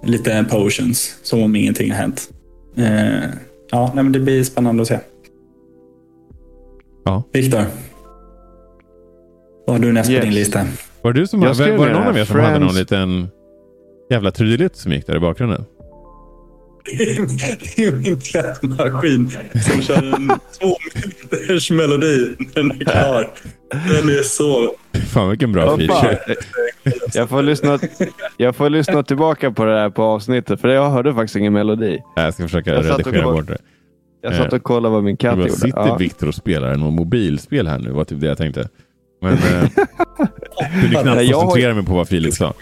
lite 0.05 0.45
potions 0.49 1.17
som 1.23 1.43
om 1.43 1.55
ingenting 1.55 1.91
har 1.91 1.97
hänt. 1.97 2.29
Eh, 2.77 3.29
ja, 3.71 3.91
nej, 3.95 4.03
men 4.03 4.11
det 4.11 4.19
blir 4.19 4.43
spännande 4.43 4.81
att 4.81 4.87
se. 4.87 4.99
Ja. 7.05 7.23
Viktor. 7.33 7.63
Vad 9.65 9.75
har 9.75 9.83
du 9.83 9.91
näst 9.91 10.09
yes. 10.09 10.19
på 10.19 10.25
din 10.25 10.35
lista? 10.35 10.65
Var 11.01 11.13
det, 11.13 11.19
du 11.19 11.27
som, 11.27 11.39
var, 11.39 11.77
var 11.77 11.87
det 11.87 11.93
någon 11.93 12.07
av 12.07 12.17
er 12.17 12.25
som 12.25 12.39
hade 12.39 12.59
någon 12.59 12.75
liten 12.75 13.27
jävla 14.09 14.31
trudelutt 14.31 14.75
som 14.75 14.91
gick 14.91 15.07
där 15.07 15.15
i 15.15 15.19
bakgrunden. 15.19 15.65
Det 16.85 17.83
är 17.83 17.91
min 17.91 18.19
tvättmaskin 18.19 19.29
som 19.71 19.81
kör 19.81 20.15
en 20.15 20.27
två 20.59 20.75
minuters 20.95 21.71
melodi 21.71 22.35
när 22.39 22.53
den 22.63 22.71
är 22.71 22.85
klar. 22.85 23.29
Den 23.71 24.09
är 24.09 24.23
så... 24.23 24.75
Fan 25.13 25.29
vilken 25.29 25.51
bra 25.51 25.77
feature. 25.77 26.19
Jag 27.13 27.29
får, 27.29 27.41
lyssna, 27.43 27.79
jag 28.37 28.55
får 28.55 28.69
lyssna 28.69 29.03
tillbaka 29.03 29.51
på 29.51 29.65
det 29.65 29.79
här 29.79 29.89
på 29.89 30.03
avsnittet, 30.03 30.61
för 30.61 30.67
jag 30.67 30.89
hörde 30.89 31.13
faktiskt 31.13 31.35
ingen 31.35 31.53
melodi. 31.53 31.99
Jag 32.15 32.33
ska 32.33 32.43
försöka 32.43 32.73
Jag 32.73 32.85
satt 32.85 32.99
och 32.99 33.05
redigera 33.05 33.31
bort 33.31 33.47
det. 33.47 33.57
Jag 34.21 34.35
satt 34.35 34.53
och 34.53 34.63
kollade 34.63 34.93
vad 34.93 35.03
min 35.03 35.17
katt 35.17 35.37
gjorde. 35.37 35.49
sitter 35.51 35.69
Ja. 35.87 35.95
Viktor 35.97 36.27
och 36.27 36.35
spelar 36.35 36.75
något 36.75 36.93
mobilspel 36.93 37.67
här 37.67 37.79
nu? 37.79 37.91
var 37.91 38.03
typ 38.03 38.19
det 38.21 38.27
jag 38.27 38.37
tänkte. 38.37 38.69
Men 39.21 39.33
eh, 39.33 39.39
kunde 40.81 40.89
knappt 40.91 41.05
Nej, 41.05 41.25
jag 41.29 41.37
har- 41.37 41.43
koncentrera 41.45 41.73
mig 41.73 41.85
på 41.85 41.93
vad 41.93 42.07
Filip 42.07 42.33
sa. 42.33 42.53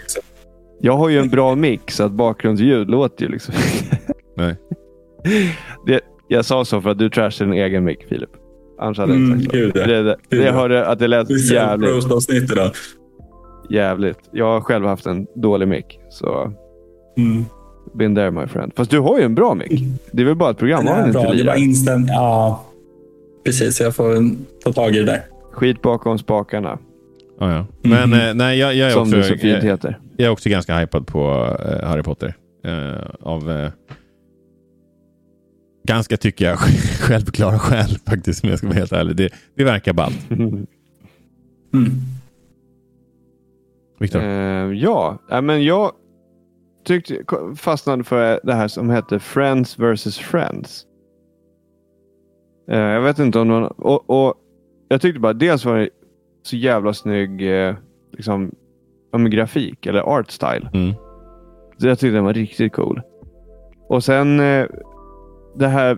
Jag 0.80 0.96
har 0.96 1.08
ju 1.08 1.18
en 1.18 1.28
bra 1.28 1.54
mix, 1.54 1.96
så 1.96 2.02
att 2.04 2.12
bakgrundsljud 2.12 2.90
låter 2.90 3.24
ju 3.24 3.30
liksom. 3.32 3.54
Nej. 4.36 4.56
det, 5.86 6.00
jag 6.28 6.44
sa 6.44 6.64
så 6.64 6.80
för 6.80 6.90
att 6.90 6.98
du 6.98 7.10
trashade 7.10 7.50
din 7.50 7.60
egen 7.62 7.84
mick, 7.84 8.04
Filip. 8.08 8.30
Annars 8.80 8.98
hade 8.98 9.12
jag 9.12 9.20
Mm, 9.20 9.32
inte 9.40 9.44
sagt 9.44 9.52
så. 9.52 9.56
det, 9.88 10.02
det, 10.02 10.16
Gud, 10.30 10.40
det 10.40 10.46
ja. 10.46 10.52
hörde 10.52 10.86
att 10.86 10.98
det 10.98 11.08
lät 11.08 11.26
ser 11.26 11.54
jävligt, 11.54 12.04
jävligt. 13.70 14.18
Jag 14.32 14.46
har 14.52 14.60
själv 14.60 14.86
haft 14.86 15.06
en 15.06 15.26
dålig 15.34 15.68
mick. 15.68 16.00
Så 16.10 16.52
Mm. 17.18 17.44
been 17.94 18.14
there 18.14 18.30
my 18.30 18.46
friend. 18.46 18.72
Fast 18.76 18.90
du 18.90 18.98
har 18.98 19.18
ju 19.18 19.24
en 19.24 19.34
bra 19.34 19.54
mick. 19.54 19.82
Det 20.12 20.22
är 20.22 20.26
väl 20.26 20.34
bara 20.36 20.50
ett 20.50 20.58
program 20.58 20.84
Den 20.84 20.94
är 20.94 21.02
den 21.02 21.12
bra. 21.12 21.22
inte 21.24 21.36
Det 21.36 21.44
var 21.46 21.54
instant. 21.56 22.06
Ja, 22.10 22.64
precis. 23.44 23.80
Jag 23.80 23.94
får 23.96 24.16
ta 24.64 24.72
tag 24.72 24.96
i 24.96 24.98
det 24.98 25.04
där. 25.04 25.20
Skit 25.52 25.82
bakom 25.82 26.18
spakarna. 26.18 26.78
Ja, 27.40 27.52
ja. 27.52 27.66
Men 27.82 28.10
Mhm. 28.10 28.20
eh, 28.20 28.34
nej, 28.34 28.58
jag, 28.58 28.74
jag, 28.74 28.88
är 28.88 28.92
Som 28.92 29.02
också, 29.02 29.16
det 29.16 29.22
så 29.22 29.28
fint 29.36 29.42
jag, 29.62 29.70
heter. 29.70 29.98
jag 30.16 30.26
är 30.26 30.30
också 30.30 30.48
ganska 30.48 30.78
hypad 30.78 31.06
på 31.06 31.56
eh, 31.64 31.88
Harry 31.88 32.02
Potter. 32.02 32.34
Eh, 32.64 33.10
av 33.20 33.50
eh, 33.50 33.70
ganska, 35.82 36.16
tycker 36.16 36.44
jag, 36.44 36.58
självklara 37.00 37.58
skäl 37.58 37.98
faktiskt. 38.06 38.44
Om 38.44 38.50
jag 38.50 38.58
ska 38.58 38.66
vara 38.66 38.78
helt 38.78 38.92
ärlig. 38.92 39.16
Det, 39.16 39.28
det 39.54 39.64
verkar 39.64 39.92
ballt. 39.92 40.30
Mm. 40.30 40.66
Viktor? 43.98 44.20
Eh, 44.20 44.72
ja, 44.72 45.18
ja, 45.28 45.40
men 45.40 45.64
jag 45.64 45.92
tyckte, 46.84 47.24
fastnade 47.56 48.04
för 48.04 48.40
det 48.42 48.54
här 48.54 48.68
som 48.68 48.90
heter 48.90 49.18
Friends 49.18 49.78
vs 49.78 50.18
Friends. 50.18 50.86
Eh, 52.70 52.78
jag 52.78 53.00
vet 53.00 53.18
inte 53.18 53.38
om 53.38 53.48
någon... 53.48 53.64
Och, 53.64 54.10
och 54.10 54.34
jag 54.88 55.00
tyckte 55.00 55.20
bara 55.20 55.32
dels 55.32 55.64
var 55.64 55.78
det 55.78 55.88
så 56.42 56.56
jävla 56.56 56.94
snygg 56.94 57.52
eh, 57.52 57.74
liksom, 58.12 58.54
men 59.12 59.30
grafik 59.30 59.86
eller 59.86 60.00
art 60.00 60.30
style. 60.30 60.70
Mm. 60.74 60.94
Så 61.78 61.88
jag 61.88 61.98
tyckte 61.98 62.14
den 62.14 62.24
var 62.24 62.34
riktigt 62.34 62.72
cool. 62.72 63.00
Och 63.88 64.04
sen 64.04 64.40
det 65.54 65.68
här, 65.68 65.94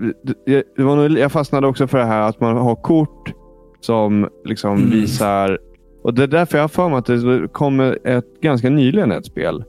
det, 0.46 0.64
det 0.76 0.82
var 0.82 0.96
nog, 0.96 1.18
jag 1.18 1.32
fastnade 1.32 1.66
också 1.66 1.86
för 1.86 1.98
det 1.98 2.04
här 2.04 2.20
att 2.28 2.40
man 2.40 2.56
har 2.56 2.74
kort 2.74 3.32
som 3.80 4.28
liksom 4.44 4.76
Mm. 4.76 4.90
visar 4.90 5.58
och 6.02 6.14
det 6.14 6.22
är 6.22 6.26
därför 6.26 6.58
jag 6.58 6.62
har 6.62 6.68
för 6.68 6.88
mig 6.88 6.98
att 6.98 7.06
det 7.06 7.48
kommer 7.52 7.98
ett 8.04 8.40
ganska 8.40 8.70
nyligen 8.70 9.12
ett 9.12 9.26
spel. 9.26 9.64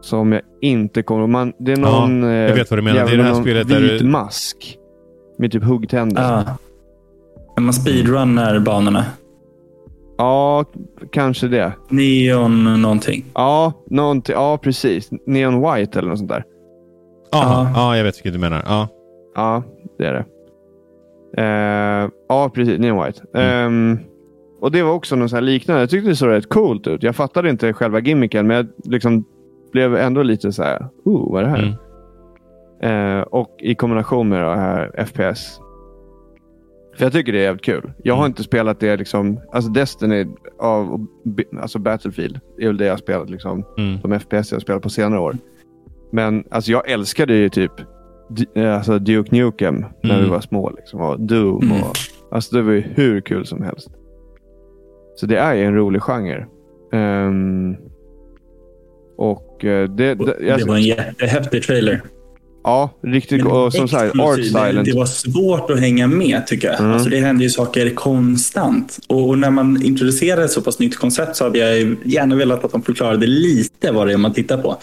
Som 0.00 0.32
jag 0.32 0.42
inte 0.60 1.02
kommer 1.02 1.26
man, 1.26 1.52
Det 1.58 1.72
är 1.72 1.78
Ja, 1.78 2.06
någon 2.06 2.22
jag 2.22 2.54
vet 2.54 2.70
vad 2.70 2.78
du 2.78 2.82
menar. 2.82 3.06
Det 3.06 3.12
är 3.12 3.16
det 3.16 3.22
här 3.22 3.34
spelet 3.34 3.68
där 3.68 3.80
vit 3.80 4.00
du- 4.00 4.06
mask. 4.06 4.78
Med 5.38 5.52
typ 5.52 5.62
huggtänder. 5.64 6.22
Ah. 6.22 6.42
När 7.56 7.62
man 7.62 7.72
speedrunnar 7.72 8.58
banorna. 8.58 9.04
Ja, 10.18 10.64
kanske 11.12 11.48
det. 11.48 11.72
Neon 11.88 12.82
någonting. 12.82 13.24
Ja, 13.34 13.72
någonting, 13.90 14.34
ja, 14.34 14.58
precis. 14.62 15.08
Neon 15.26 15.54
White 15.60 15.98
eller 15.98 16.08
något 16.08 16.18
sånt 16.18 16.30
där. 16.30 16.44
Ja, 17.42 17.70
Ja. 17.74 17.80
ja, 17.90 17.96
jag 17.96 18.04
vet 18.04 18.16
vilket 18.16 18.32
du 18.32 18.38
menar. 18.38 18.62
Ja. 18.66 18.88
Ja, 19.34 19.62
det 19.98 20.06
är 20.06 20.12
det. 20.12 20.24
Eh, 21.42 22.10
ja, 22.28 22.50
precis. 22.54 22.78
Neon 22.78 23.04
White. 23.04 23.22
Mm. 23.34 23.66
Ehm, 23.66 23.98
och 24.60 24.72
det 24.72 24.82
var 24.82 24.92
också 24.92 25.16
något 25.16 25.30
så 25.30 25.36
här 25.36 25.42
liknande. 25.42 25.82
Jag 25.82 25.90
tyckte 25.90 26.08
det 26.10 26.16
såg 26.16 26.28
rätt 26.28 26.48
coolt 26.48 26.86
ut. 26.86 27.02
Jag 27.02 27.16
fattade 27.16 27.50
inte 27.50 27.72
själva 27.72 28.00
gimmicken, 28.00 28.46
men 28.46 28.56
jag 28.56 28.66
liksom 28.84 29.24
blev 29.72 29.96
ändå 29.96 30.22
lite 30.22 30.52
så 30.52 30.62
här. 30.62 30.88
Oh, 31.04 31.32
vad 31.32 31.42
är 31.42 31.46
det 31.46 31.50
här? 31.50 31.78
Mm. 32.80 33.18
Eh, 33.18 33.22
och 33.22 33.56
i 33.58 33.74
kombination 33.74 34.28
med 34.28 34.42
det 34.42 34.56
här 34.56 35.04
FPS. 35.06 35.60
För 36.96 37.04
jag 37.04 37.12
tycker 37.12 37.32
det 37.32 37.38
är 37.38 37.42
jävligt 37.42 37.64
kul. 37.64 37.92
Jag 38.02 38.14
har 38.14 38.20
Mm. 38.22 38.30
inte 38.30 38.42
spelat 38.42 38.80
det 38.80 38.96
liksom. 38.96 39.40
Alltså 39.52 39.70
Destiny 39.70 40.26
av 40.60 41.06
alltså 41.60 41.78
Battlefield 41.78 42.40
är 42.58 42.66
väl 42.66 42.76
det 42.76 42.84
jag 42.84 42.92
har 42.92 42.98
spelat 42.98 43.30
liksom. 43.30 43.64
Mm. 43.78 44.00
Som 44.00 44.20
FPS 44.20 44.50
jag 44.52 44.56
har 44.56 44.60
spelat 44.60 44.82
på 44.82 44.90
senare 44.90 45.20
år. 45.20 45.36
Men 46.16 46.44
alltså 46.50 46.70
jag 46.72 46.90
älskade 46.90 47.34
ju 47.34 47.48
typ 47.48 47.72
eh, 48.54 48.76
alltså 48.76 48.98
Duke 48.98 49.34
Nukem 49.36 49.84
när 50.02 50.10
Mm. 50.10 50.24
vi 50.24 50.30
var 50.30 50.40
små. 50.40 50.70
Liksom, 50.76 51.00
och 51.00 51.20
Doom. 51.20 51.62
Mm. 51.62 51.82
Och, 51.82 51.96
alltså 52.30 52.56
det 52.56 52.62
var 52.62 52.72
ju 52.72 52.80
hur 52.94 53.20
kul 53.20 53.46
som 53.46 53.62
helst. 53.62 53.88
Så 55.16 55.26
det 55.26 55.36
är 55.36 55.54
ju 55.54 55.64
en 55.64 55.74
rolig 55.74 56.02
genre. 56.02 56.46
Ehm, 56.92 57.74
och 59.18 59.56
det, 59.60 59.86
det, 59.96 60.36
jag, 60.40 60.58
Det 60.58 60.64
var 60.64 60.76
en 60.76 60.82
jättehäftig 60.82 61.62
trailer. 61.62 62.02
Ja, 62.64 62.90
riktigt 63.02 63.44
Men 63.44 63.52
Och 63.52 63.72
som 63.72 63.88
sagt, 63.88 64.20
art 64.20 64.38
exklusiv. 64.38 64.84
det, 64.84 64.96
var 64.96 65.06
svårt 65.06 65.70
att 65.70 65.80
hänga 65.80 66.06
med 66.06 66.46
tycker 66.46 66.68
jag. 66.68 66.80
Mm. 66.80 66.92
Alltså, 66.92 67.10
det 67.10 67.20
hände 67.20 67.44
ju 67.44 67.50
saker 67.50 67.90
konstant. 67.90 68.98
Och, 69.08 69.28
och 69.28 69.38
när 69.38 69.50
man 69.50 69.82
introducerade 69.82 70.44
ett 70.44 70.50
så 70.50 70.62
pass 70.62 70.78
nytt 70.78 70.96
koncept 70.96 71.36
så 71.36 71.44
hade 71.44 71.58
jag 71.58 71.96
gärna 72.04 72.36
velat 72.36 72.64
att 72.64 72.72
de 72.72 72.82
förklarade 72.82 73.26
lite 73.26 73.92
vad 73.92 74.06
det 74.06 74.12
är 74.12 74.16
man 74.18 74.32
tittar 74.32 74.58
på. 74.58 74.76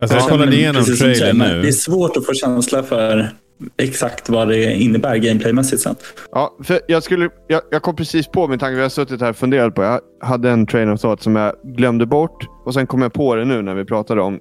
Alltså, 0.00 0.16
jag 0.16 0.24
Ja, 0.24 0.28
kollade 0.28 0.56
igenom 0.56 0.82
trailern 0.84 1.38
nu. 1.38 1.62
Det 1.62 1.68
är 1.68 1.72
svårt 1.72 2.16
att 2.16 2.26
få 2.26 2.32
känsla 2.34 2.82
för 2.82 3.28
exakt 3.76 4.28
vad 4.28 4.48
det 4.48 4.74
innebär 4.74 5.16
gameplaymässigt 5.16 5.82
sen. 5.82 5.94
Ja, 6.32 6.56
för 6.62 6.80
jag, 6.88 7.02
skulle, 7.02 7.28
jag, 7.48 7.60
jag 7.70 7.82
kom 7.82 7.96
precis 7.96 8.26
på 8.28 8.48
min 8.48 8.58
tanke. 8.58 8.76
Vi 8.76 8.82
har 8.82 8.88
suttit 8.88 9.20
här 9.20 9.30
och 9.30 9.36
funderat 9.36 9.74
på. 9.74 9.82
Jag 9.82 10.00
hade 10.20 10.50
en 10.50 10.66
train 10.66 10.90
of 10.90 11.00
thought 11.00 11.22
som 11.22 11.36
jag 11.36 11.54
glömde 11.64 12.06
bort. 12.06 12.46
Och 12.64 12.74
sen 12.74 12.86
kom 12.86 13.02
jag 13.02 13.12
på 13.12 13.34
det 13.34 13.44
nu 13.44 13.62
när 13.62 13.74
vi 13.74 13.84
pratade 13.84 14.20
om, 14.20 14.38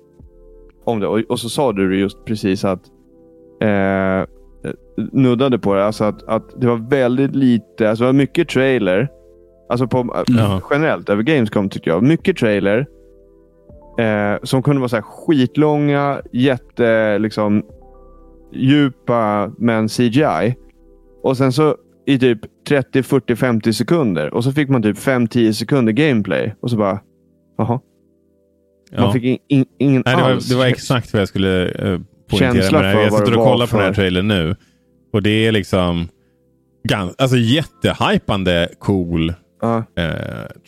om 0.86 1.00
det. 1.00 1.08
Och, 1.08 1.20
och 1.30 1.40
så 1.40 1.50
sa 1.50 1.74
du 1.74 2.00
just 2.00 2.26
precis 2.26 2.66
att 2.66 2.82
eh, 3.64 4.24
nuddade 5.12 5.60
på 5.60 5.74
det. 5.74 5.86
Alltså 5.86 6.04
att, 6.04 6.24
att 6.28 6.62
det 6.62 6.68
var 6.68 6.90
väldigt 6.90 7.36
lite. 7.36 7.90
Alltså 7.90 8.04
det 8.04 8.08
var 8.08 8.14
mycket 8.14 8.50
trailer. 8.50 9.08
Alltså 9.70 9.88
på, 9.88 10.24
Ja. 10.28 10.62
generellt 10.72 11.10
över 11.10 11.24
Gamescom 11.24 11.70
tycker 11.70 11.92
jag. 11.92 12.04
Mycket 12.04 12.38
trailer. 12.38 12.86
Eh, 14.00 14.38
som 14.44 14.64
kunde 14.64 14.80
vara 14.80 14.90
så 14.90 14.96
här 14.96 15.04
skitlånga, 15.04 16.22
jätte 16.34 17.18
liksom, 17.20 17.64
djupa 18.54 19.52
men 19.58 19.88
CGI. 19.90 20.56
Och 21.24 21.38
sen 21.38 21.52
så 21.54 21.76
i 22.06 22.20
typ 22.20 22.40
30, 22.68 23.04
40, 23.04 23.36
50 23.36 23.74
sekunder. 23.74 24.34
Och 24.34 24.44
så 24.44 24.52
fick 24.52 24.70
man 24.70 24.84
typ 24.84 24.98
5-10 24.98 25.52
sekunder 25.52 25.94
gameplay. 25.94 26.56
Och 26.62 26.70
så 26.70 26.78
bara, 26.78 27.00
jaha. 27.58 27.68
Man 28.98 29.06
Ja. 29.06 29.12
fick 29.14 29.24
in, 29.24 29.38
in, 29.48 29.66
ingen 29.80 30.04
Nej, 30.06 30.16
det, 30.16 30.22
var, 30.22 30.30
alls 30.32 30.50
det 30.50 30.56
var 30.56 30.66
exakt 30.66 31.14
vad 31.14 31.22
jag 31.22 31.28
skulle 31.28 31.66
uh, 31.66 32.00
poängtera 32.30 32.54
Känsla 32.54 32.82
med 32.82 32.96
det 32.96 33.04
Jag 33.04 33.14
sitter 33.14 33.38
och 33.38 33.44
kollar 33.44 33.68
på 33.68 33.78
den 33.78 33.86
här 33.86 33.94
trailern 33.94 34.28
nu. 34.28 34.56
Och 35.14 35.22
det 35.24 35.48
är 35.48 35.52
liksom 35.52 36.08
gans, 36.88 37.16
alltså 37.18 37.38
jättehypande 37.38 38.70
cool 38.80 39.34
Ja. 39.62 39.78
eh, 39.96 40.14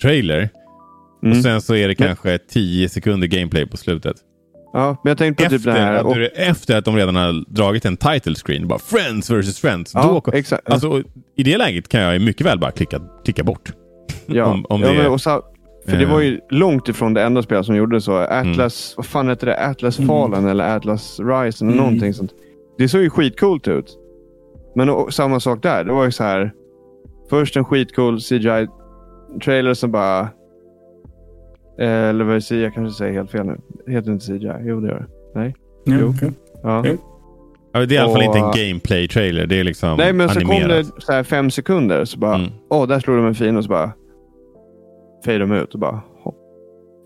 trailer. 0.02 0.50
Mm. 1.24 1.38
Och 1.38 1.44
sen 1.44 1.62
så 1.62 1.76
är 1.76 1.88
det 1.88 1.96
kanske 1.96 2.38
10 2.38 2.90
sekunder 2.90 3.28
gameplay 3.28 3.66
på 3.68 3.78
slutet. 3.78 4.16
ja, 4.74 4.98
men 5.04 5.12
jag 5.12 5.18
tänkte 5.18 5.44
på 5.44 5.50
typ 5.50 5.58
Efter, 5.60 5.72
det 5.74 5.80
här. 5.80 5.94
att, 5.94 6.06
Och, 6.06 6.18
efter 6.36 6.78
att 6.78 6.86
de 6.86 6.96
redan 6.96 7.16
har 7.16 7.54
dragit 7.54 7.86
en 7.86 7.98
title 7.98 8.36
screen. 8.36 8.68
Bara 8.68 8.80
Friends 8.80 9.30
vs 9.30 9.60
Friends. 9.60 9.92
ja, 9.94 10.22
Då, 10.26 10.32
exakt. 10.32 10.70
alltså, 10.70 11.04
I 11.38 11.44
det 11.44 11.58
läget 11.58 11.88
kan 11.90 12.02
jag 12.02 12.22
mycket 12.22 12.46
väl 12.46 12.60
bara 12.60 12.72
klicka, 12.72 13.00
klicka 13.26 13.44
bort. 13.44 13.74
ja. 14.26 14.46
om- 14.54 14.66
om 14.70 14.82
ja, 14.82 14.94
men, 14.94 15.08
och 15.08 15.22
så, 15.22 15.42
för 15.88 15.98
det 15.98 16.04
Eh. 16.04 16.12
var 16.12 16.22
ju 16.22 16.40
långt 16.50 16.88
ifrån 16.90 17.14
det 17.14 17.24
enda 17.24 17.44
spel 17.44 17.64
som 17.64 17.76
gjorde 17.76 18.02
så. 18.02 18.18
Atlas, 18.18 18.94
vad 18.98 19.06
fan 19.06 19.30
heter 19.30 19.48
det? 19.48 19.66
Atlas 19.66 20.00
Mm. 20.00 20.08
Fallen 20.08 20.48
eller 20.48 20.76
Atlas 20.76 21.20
Rise 21.20 21.66
eller 21.66 21.74
Mm. 21.74 21.78
någonting 21.78 22.14
sånt. 22.14 22.32
Det 22.78 22.90
såg 22.90 23.02
ju 23.02 23.10
skitcoolt 23.10 23.68
ut. 23.68 23.98
Men 24.76 24.90
och, 24.90 25.14
samma 25.14 25.40
sak 25.40 25.64
där. 25.64 25.84
Det 25.84 25.92
var 25.94 26.06
ju 26.06 26.12
så 26.12 26.24
här. 26.24 26.52
Först 27.30 27.56
en 27.58 27.66
skitcool 27.66 28.20
CGI-trailer 28.20 29.74
som 29.74 29.92
bara... 29.92 30.30
eh, 31.82 32.10
Eller 32.10 32.24
vad 32.26 32.44
säger, 32.44 32.64
jag 32.64 32.74
kanske 32.74 32.98
säger 32.98 33.14
helt 33.14 33.32
fel 33.32 33.46
nu. 33.46 33.58
Det 33.86 33.92
heter 33.92 34.12
inte 34.12 34.26
CGI. 34.26 34.52
Jo, 34.62 34.80
det 34.82 34.88
gör 34.88 35.00
det. 35.00 35.40
Nej. 35.40 35.56
Ja, 35.86 35.96
Jo. 36.02 36.10
okej. 36.16 36.32
Ja. 36.64 36.84
Jo. 36.86 36.98
Ja, 37.74 37.80
det 37.86 37.96
är 37.96 37.98
i 37.98 37.98
alla 37.98 38.14
fall 38.14 38.24
inte 38.24 38.38
en 38.40 38.52
gameplay-trailer. 38.52 39.46
Det 39.48 39.60
är 39.60 39.64
liksom 39.64 39.98
Nej, 39.98 40.14
men 40.14 40.30
så 40.30 40.40
animerat. 40.40 40.62
kom 40.62 40.70
det 40.70 41.02
så 41.02 41.12
här 41.12 41.24
fem 41.24 41.52
sekunder. 41.52 42.06
Så 42.06 42.20
bara, 42.20 42.36
Mm. 42.36 42.50
åh, 42.70 42.88
där 42.88 43.00
slog 43.00 43.18
de 43.18 43.26
en 43.26 43.36
fin 43.36 43.58
och 43.58 43.64
så 43.64 43.70
bara 43.70 43.92
fade 45.26 45.38
de 45.38 45.52
ut 45.52 45.74
och 45.74 45.80
bara 45.80 46.02
hopp. 46.24 46.36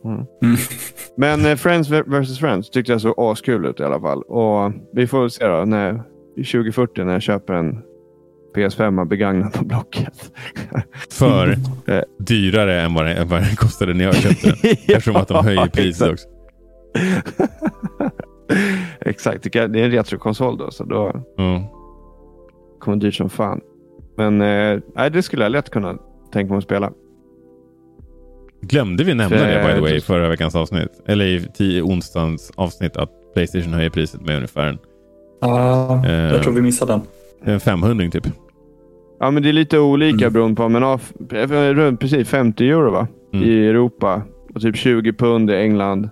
Mm. 0.06 0.16
Mm. 0.18 0.56
Men 1.18 1.46
eh, 1.46 1.56
Friends 1.56 1.90
vs 1.90 2.40
Friends 2.40 2.70
tyckte 2.70 2.92
jag 2.92 3.02
såg 3.02 3.14
askul 3.18 3.66
ut 3.66 3.80
i 3.80 3.84
alla 3.84 4.00
fall. 4.00 4.22
Och 4.22 4.72
vi 4.94 5.08
får 5.08 5.20
väl 5.22 5.30
se 5.32 5.48
då 5.48 5.66
när, 5.66 6.04
i 6.38 6.44
2040 6.44 7.04
när 7.04 7.14
jag 7.14 7.22
köper 7.22 7.54
en 7.54 7.82
PS5 8.56 9.06
begagnad 9.06 9.54
på 9.54 9.66
Blocket. 9.66 10.32
För 11.12 11.48
Eh. 11.88 12.02
dyrare 12.20 12.82
än 12.82 12.94
vad, 12.94 13.06
det, 13.06 13.14
än 13.14 13.28
vad 13.28 13.42
den 13.42 13.56
kostade 13.56 13.94
när 13.94 14.04
jag 14.06 14.16
köpte 14.16 14.48
den. 14.50 14.58
Eftersom 14.88 15.16
att 15.16 15.28
de 15.28 15.46
höjer 15.46 15.68
priset 15.68 16.12
också. 16.12 16.28
Exakt, 19.02 19.44
det 19.44 19.68
det 19.68 19.80
är 19.80 19.84
en 19.86 19.92
retrokonsol 19.92 20.58
då. 20.58 20.72
Så 20.72 20.84
då 20.84 21.24
Ja. 21.38 21.72
kommer 22.80 22.98
det 22.98 23.06
dyrt 23.08 23.16
som 23.16 23.30
fan. 23.30 23.62
Men 24.18 24.42
eh, 24.42 24.80
det 25.12 25.24
skulle 25.24 25.44
jag 25.44 25.52
lätt 25.52 25.70
kunna 25.70 25.98
tänka 26.34 26.50
mig 26.54 26.58
att 26.58 26.64
spela. 26.64 26.92
Glömde 28.62 29.04
vi 29.04 29.14
nämna 29.14 29.38
För- 29.38 29.48
det 29.48 29.68
by 29.68 29.74
the 29.74 29.82
way 29.82 29.96
i 29.96 30.02
förra 30.02 30.30
veckans 30.30 30.56
avsnitt? 30.56 31.02
Eller 31.08 31.26
i 31.26 31.48
tio 31.54 31.82
onsdagens 31.82 32.52
avsnitt 32.56 32.98
att 32.98 33.10
Playstation 33.34 33.74
höjer 33.74 33.90
priset 33.90 34.22
med 34.22 34.36
ungefär 34.36 34.68
en, 34.68 34.78
Ja, 35.42 36.06
Eh. 36.06 36.12
jag 36.14 36.44
tror 36.44 36.54
vi 36.54 36.62
missade 36.62 36.92
den. 36.94 37.02
en 37.54 37.60
500 37.60 38.10
typ. 38.12 38.28
Ja, 39.26 39.32
men 39.32 39.44
det 39.44 39.50
är 39.50 39.54
lite 39.54 39.80
olika 39.80 40.26
Mm. 40.26 40.34
beroende 40.34 40.56
på. 40.56 40.70
Men 40.70 40.82
ja, 40.82 41.00
f- 41.32 41.50
runt 41.52 42.00
precis 42.00 42.28
50 42.30 42.70
euro 42.70 42.92
va? 42.92 43.08
Mm. 43.34 43.46
i 43.50 43.68
Europa. 43.68 44.22
Och 44.56 44.62
typ 44.62 44.76
20 44.76 45.14
pund 45.14 45.52
i 45.52 45.54
England. 45.54 46.10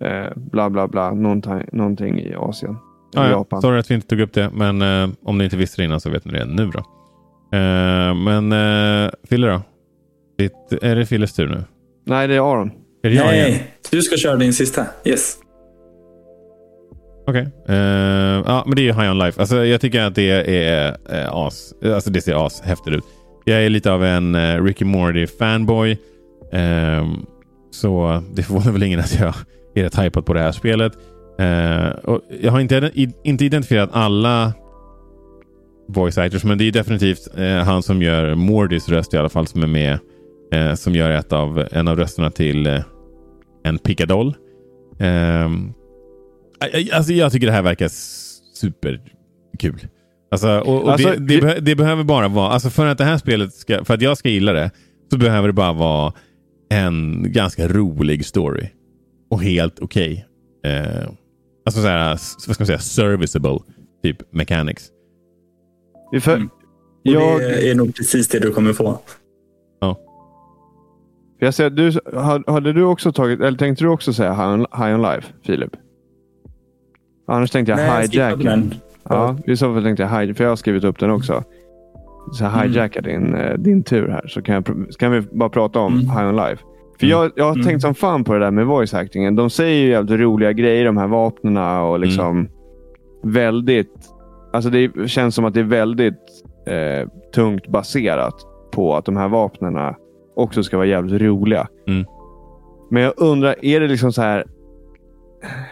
Eh, 0.00 0.26
bla 0.36 0.70
bla 0.70 0.88
bla. 0.88 1.10
Någonting, 1.14 1.62
någonting 1.72 2.18
i 2.20 2.34
Asien. 2.34 2.76
Ah, 3.16 3.24
ja. 3.24 3.30
Japan. 3.30 3.62
Sorry 3.62 3.78
att 3.80 3.90
vi 3.90 3.94
inte 3.94 4.06
tog 4.06 4.20
upp 4.20 4.32
det, 4.32 4.50
men 4.54 4.82
eh, 4.82 5.08
om 5.24 5.38
ni 5.38 5.44
inte 5.44 5.56
visste 5.56 5.82
det 5.82 5.84
innan 5.84 6.00
så 6.00 6.10
vet 6.10 6.24
ni 6.24 6.32
det 6.32 6.44
nu 6.44 6.66
då. 6.66 6.78
Eh, 7.58 8.14
men 8.14 8.52
uh, 8.52 9.10
Fille 9.28 9.46
då? 9.46 9.62
Ditt, 10.38 10.82
är 10.82 10.96
det 10.96 11.06
Filles 11.06 11.32
tur 11.34 11.48
nu? 11.48 11.64
Nej, 12.06 12.28
det 12.28 12.34
är 12.34 12.52
Aron. 12.52 12.70
Är 13.02 13.08
det 13.10 13.16
jag 13.16 13.34
igen? 13.34 13.50
Nej, 13.50 13.74
du 13.90 14.02
ska 14.02 14.16
köra 14.16 14.36
din 14.36 14.52
sista. 14.52 14.86
Yes. 15.04 15.36
Okej. 17.28 17.48
Eh, 17.68 18.42
ja, 18.46 18.62
men 18.66 18.76
det 18.76 18.82
är 18.82 18.84
ju 18.84 18.92
High 18.92 19.10
On 19.10 19.18
Life. 19.18 19.40
Alltså, 19.40 19.64
jag 19.64 19.80
tycker 19.80 20.02
att 20.02 20.14
det 20.14 20.30
är 20.30 20.90
uh, 20.90 21.34
as. 21.34 21.74
Alltså 21.84 22.10
det 22.10 22.20
ser 22.20 22.46
as 22.46 22.60
häftigt 22.60 22.94
ut. 22.94 23.04
Jag 23.44 23.64
är 23.64 23.70
lite 23.70 23.92
av 23.92 24.04
en 24.04 24.34
uh, 24.34 24.64
Ricky 24.64 24.84
Morty 24.84 25.26
fanboy. 25.26 25.98
Um, 26.52 27.26
så 27.70 28.22
det 28.34 28.42
förvånar 28.42 28.72
väl 28.72 28.82
ingen 28.82 29.00
att 29.00 29.20
jag 29.20 29.34
är 29.74 29.82
rätt 29.82 29.98
hypad 29.98 30.26
på 30.26 30.34
det 30.34 30.40
här 30.40 30.52
spelet. 30.52 30.92
Uh, 31.40 31.88
och 31.88 32.20
jag 32.40 32.52
har 32.52 32.60
inte, 32.60 32.90
inte 33.24 33.44
identifierat 33.44 33.90
alla 33.92 34.52
voice 35.88 36.18
actors, 36.18 36.44
men 36.44 36.58
det 36.58 36.64
är 36.64 36.72
definitivt 36.72 37.28
han 37.64 37.82
som 37.82 38.02
gör 38.02 38.34
Mordys 38.34 38.88
röst 38.88 39.14
i 39.14 39.16
alla 39.16 39.28
fall 39.28 39.46
som 39.46 39.62
är 39.62 39.66
med. 39.66 39.98
Som 40.78 40.94
gör 40.94 41.10
ett 41.10 41.32
av, 41.32 41.68
en 41.72 41.88
av 41.88 41.96
rösterna 41.96 42.30
till 42.30 42.82
en 43.64 43.78
pickadoll. 43.78 44.34
Um, 44.98 45.74
Alltså 46.92 47.12
jag 47.12 47.32
tycker 47.32 47.46
det 47.46 47.52
här 47.52 47.62
verkar 47.62 47.88
superkul. 48.54 49.86
Alltså, 50.30 50.48
och, 50.60 50.82
och 50.82 50.92
Alltså, 50.92 51.08
det, 51.08 51.16
det, 51.16 51.34
det- 51.34 51.40
be- 51.40 51.60
det 51.60 51.76
behöver 51.76 52.04
bara 52.04 52.28
vara, 52.28 52.48
alltså 52.52 52.70
för 52.70 52.86
att 52.86 52.98
det 52.98 53.04
här 53.04 53.18
spelet 53.18 53.54
ska, 53.54 53.84
för 53.84 53.94
att 53.94 54.02
jag 54.02 54.18
ska 54.18 54.28
gilla 54.28 54.52
det, 54.52 54.70
så 55.10 55.18
behöver 55.18 55.48
det 55.48 55.52
bara 55.54 55.72
vara 55.72 56.12
en 56.70 57.24
ganska 57.32 57.68
rolig 57.68 58.26
story. 58.26 58.68
Och 59.30 59.42
helt 59.42 59.78
okej. 59.80 60.26
Eh, 60.66 61.08
alltså 61.66 61.80
såhär, 61.82 62.08
vad 62.08 62.20
ska 62.20 62.54
man 62.58 62.66
säga, 62.66 62.78
serviceable 62.78 63.58
typ 64.02 64.32
mechanics. 64.34 64.88
För, 66.20 66.34
Mm. 66.36 66.48
Och 67.04 67.14
jag, 67.14 67.40
Det 67.40 67.70
är 67.70 67.74
nog 67.74 67.94
precis 67.94 68.28
det 68.28 68.38
du 68.38 68.50
kommer 68.50 68.72
få. 68.72 68.98
jag 71.40 71.54
säger, 71.54 71.70
du, 71.70 71.92
ha- 72.18 72.52
hade 72.52 72.72
du 72.72 72.82
också 72.84 73.12
tagit, 73.12 73.40
eller 73.40 73.58
tänkte 73.58 73.84
du 73.84 73.88
också 73.88 74.12
säga 74.12 74.32
High 74.34 74.48
on, 74.54 74.60
high 74.60 74.94
on 74.94 75.02
Life, 75.02 75.32
Filip? 75.46 75.70
Annars 77.28 77.50
tänkte 77.50 77.72
jag 77.72 77.76
Nej, 77.78 78.08
jag 78.12 78.26
hijack. 78.26 78.42
den. 78.44 78.74
Ja, 79.08 79.36
i 79.46 79.56
så 79.56 79.74
fall 79.74 79.82
tänkte 79.82 80.02
jag 80.02 80.10
hijack, 80.20 80.36
för 80.36 80.44
jag 80.44 80.50
har 80.50 80.56
skrivit 80.56 80.84
upp 80.84 80.98
den 80.98 81.10
också. 81.10 81.42
Så 82.32 82.44
Mm. 82.44 82.60
hijacka 82.60 83.00
din, 83.00 83.34
eh, 83.34 83.54
din 83.58 83.82
tur 83.82 84.08
här, 84.08 84.26
så 84.28 84.42
kan, 84.42 84.54
jag, 84.54 84.66
så 84.90 84.98
kan 84.98 85.12
vi 85.12 85.20
bara 85.20 85.48
prata 85.48 85.78
om 85.80 85.92
Mm. 85.92 86.10
High 86.10 86.28
on 86.28 86.36
Life. 86.36 86.62
För 87.00 87.06
Mm. 87.06 87.18
jag, 87.18 87.30
jag 87.36 87.44
har 87.44 87.52
Mm. 87.52 87.66
tänkt 87.66 87.80
som 87.82 87.94
fan 87.94 88.24
på 88.24 88.32
det 88.32 88.38
där 88.38 88.50
med 88.50 88.66
voice 88.66 88.94
actingen. 88.94 89.36
De 89.36 89.50
säger 89.50 89.82
ju 89.84 89.90
jävligt 89.90 90.20
roliga 90.20 90.52
grejer, 90.52 90.84
de 90.84 90.96
här 90.96 91.06
vapnena 91.06 91.82
och 91.82 92.00
liksom 92.00 92.26
Mm. 92.38 92.48
väldigt... 93.22 93.92
Alltså 94.52 94.70
det 94.70 95.08
känns 95.08 95.34
som 95.34 95.44
att 95.44 95.54
det 95.54 95.60
är 95.60 95.64
väldigt 95.64 96.14
eh, 96.66 97.08
tungt 97.34 97.66
baserat 97.68 98.34
på 98.72 98.94
att 98.96 99.04
de 99.04 99.16
här 99.16 99.28
vapnena 99.28 99.94
också 100.36 100.62
ska 100.62 100.76
vara 100.76 100.86
jävligt 100.86 101.22
roliga. 101.22 101.68
Mm. 101.86 102.04
Men 102.90 103.02
jag 103.02 103.12
undrar, 103.16 103.54
är 103.64 103.80
det 103.80 103.88
liksom 103.88 104.12
så 104.12 104.22
här... 104.22 104.44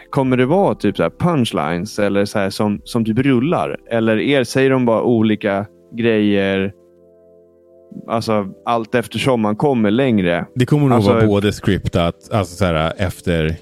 Kommer 0.09 0.37
det 0.37 0.45
vara 0.45 0.75
typ 0.75 0.97
så 0.97 1.03
här 1.03 1.09
punchlines 1.19 1.99
eller 1.99 2.25
så 2.25 2.39
här 2.39 2.49
som, 2.49 2.81
som 2.83 3.05
typ 3.05 3.19
rullar? 3.19 3.77
Eller 3.91 4.17
är, 4.19 4.43
säger 4.43 4.69
de 4.69 4.85
bara 4.85 5.01
olika 5.03 5.65
grejer 5.97 6.73
alltså, 8.07 8.47
allt 8.65 8.95
eftersom 8.95 9.41
man 9.41 9.55
kommer 9.55 9.91
längre? 9.91 10.45
Det 10.55 10.65
kommer 10.65 10.83
nog 10.87 10.95
Alltså- 10.95 11.13
vara 11.13 11.27
både 11.27 11.51
scriptat, 11.51 12.15
alltså 12.31 12.55
så 12.55 12.65
här, 12.65 12.93
efter 12.97 13.55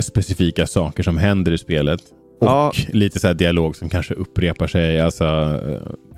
specifika 0.00 0.66
saker 0.66 1.02
som 1.02 1.18
händer 1.18 1.52
i 1.52 1.58
spelet. 1.58 2.00
Och 2.40 2.46
Ja. 2.46 2.72
lite 2.92 3.20
så 3.20 3.26
här 3.26 3.34
dialog 3.34 3.76
som 3.76 3.88
kanske 3.88 4.14
upprepar 4.14 4.66
sig. 4.66 5.00
Alltså, 5.00 5.24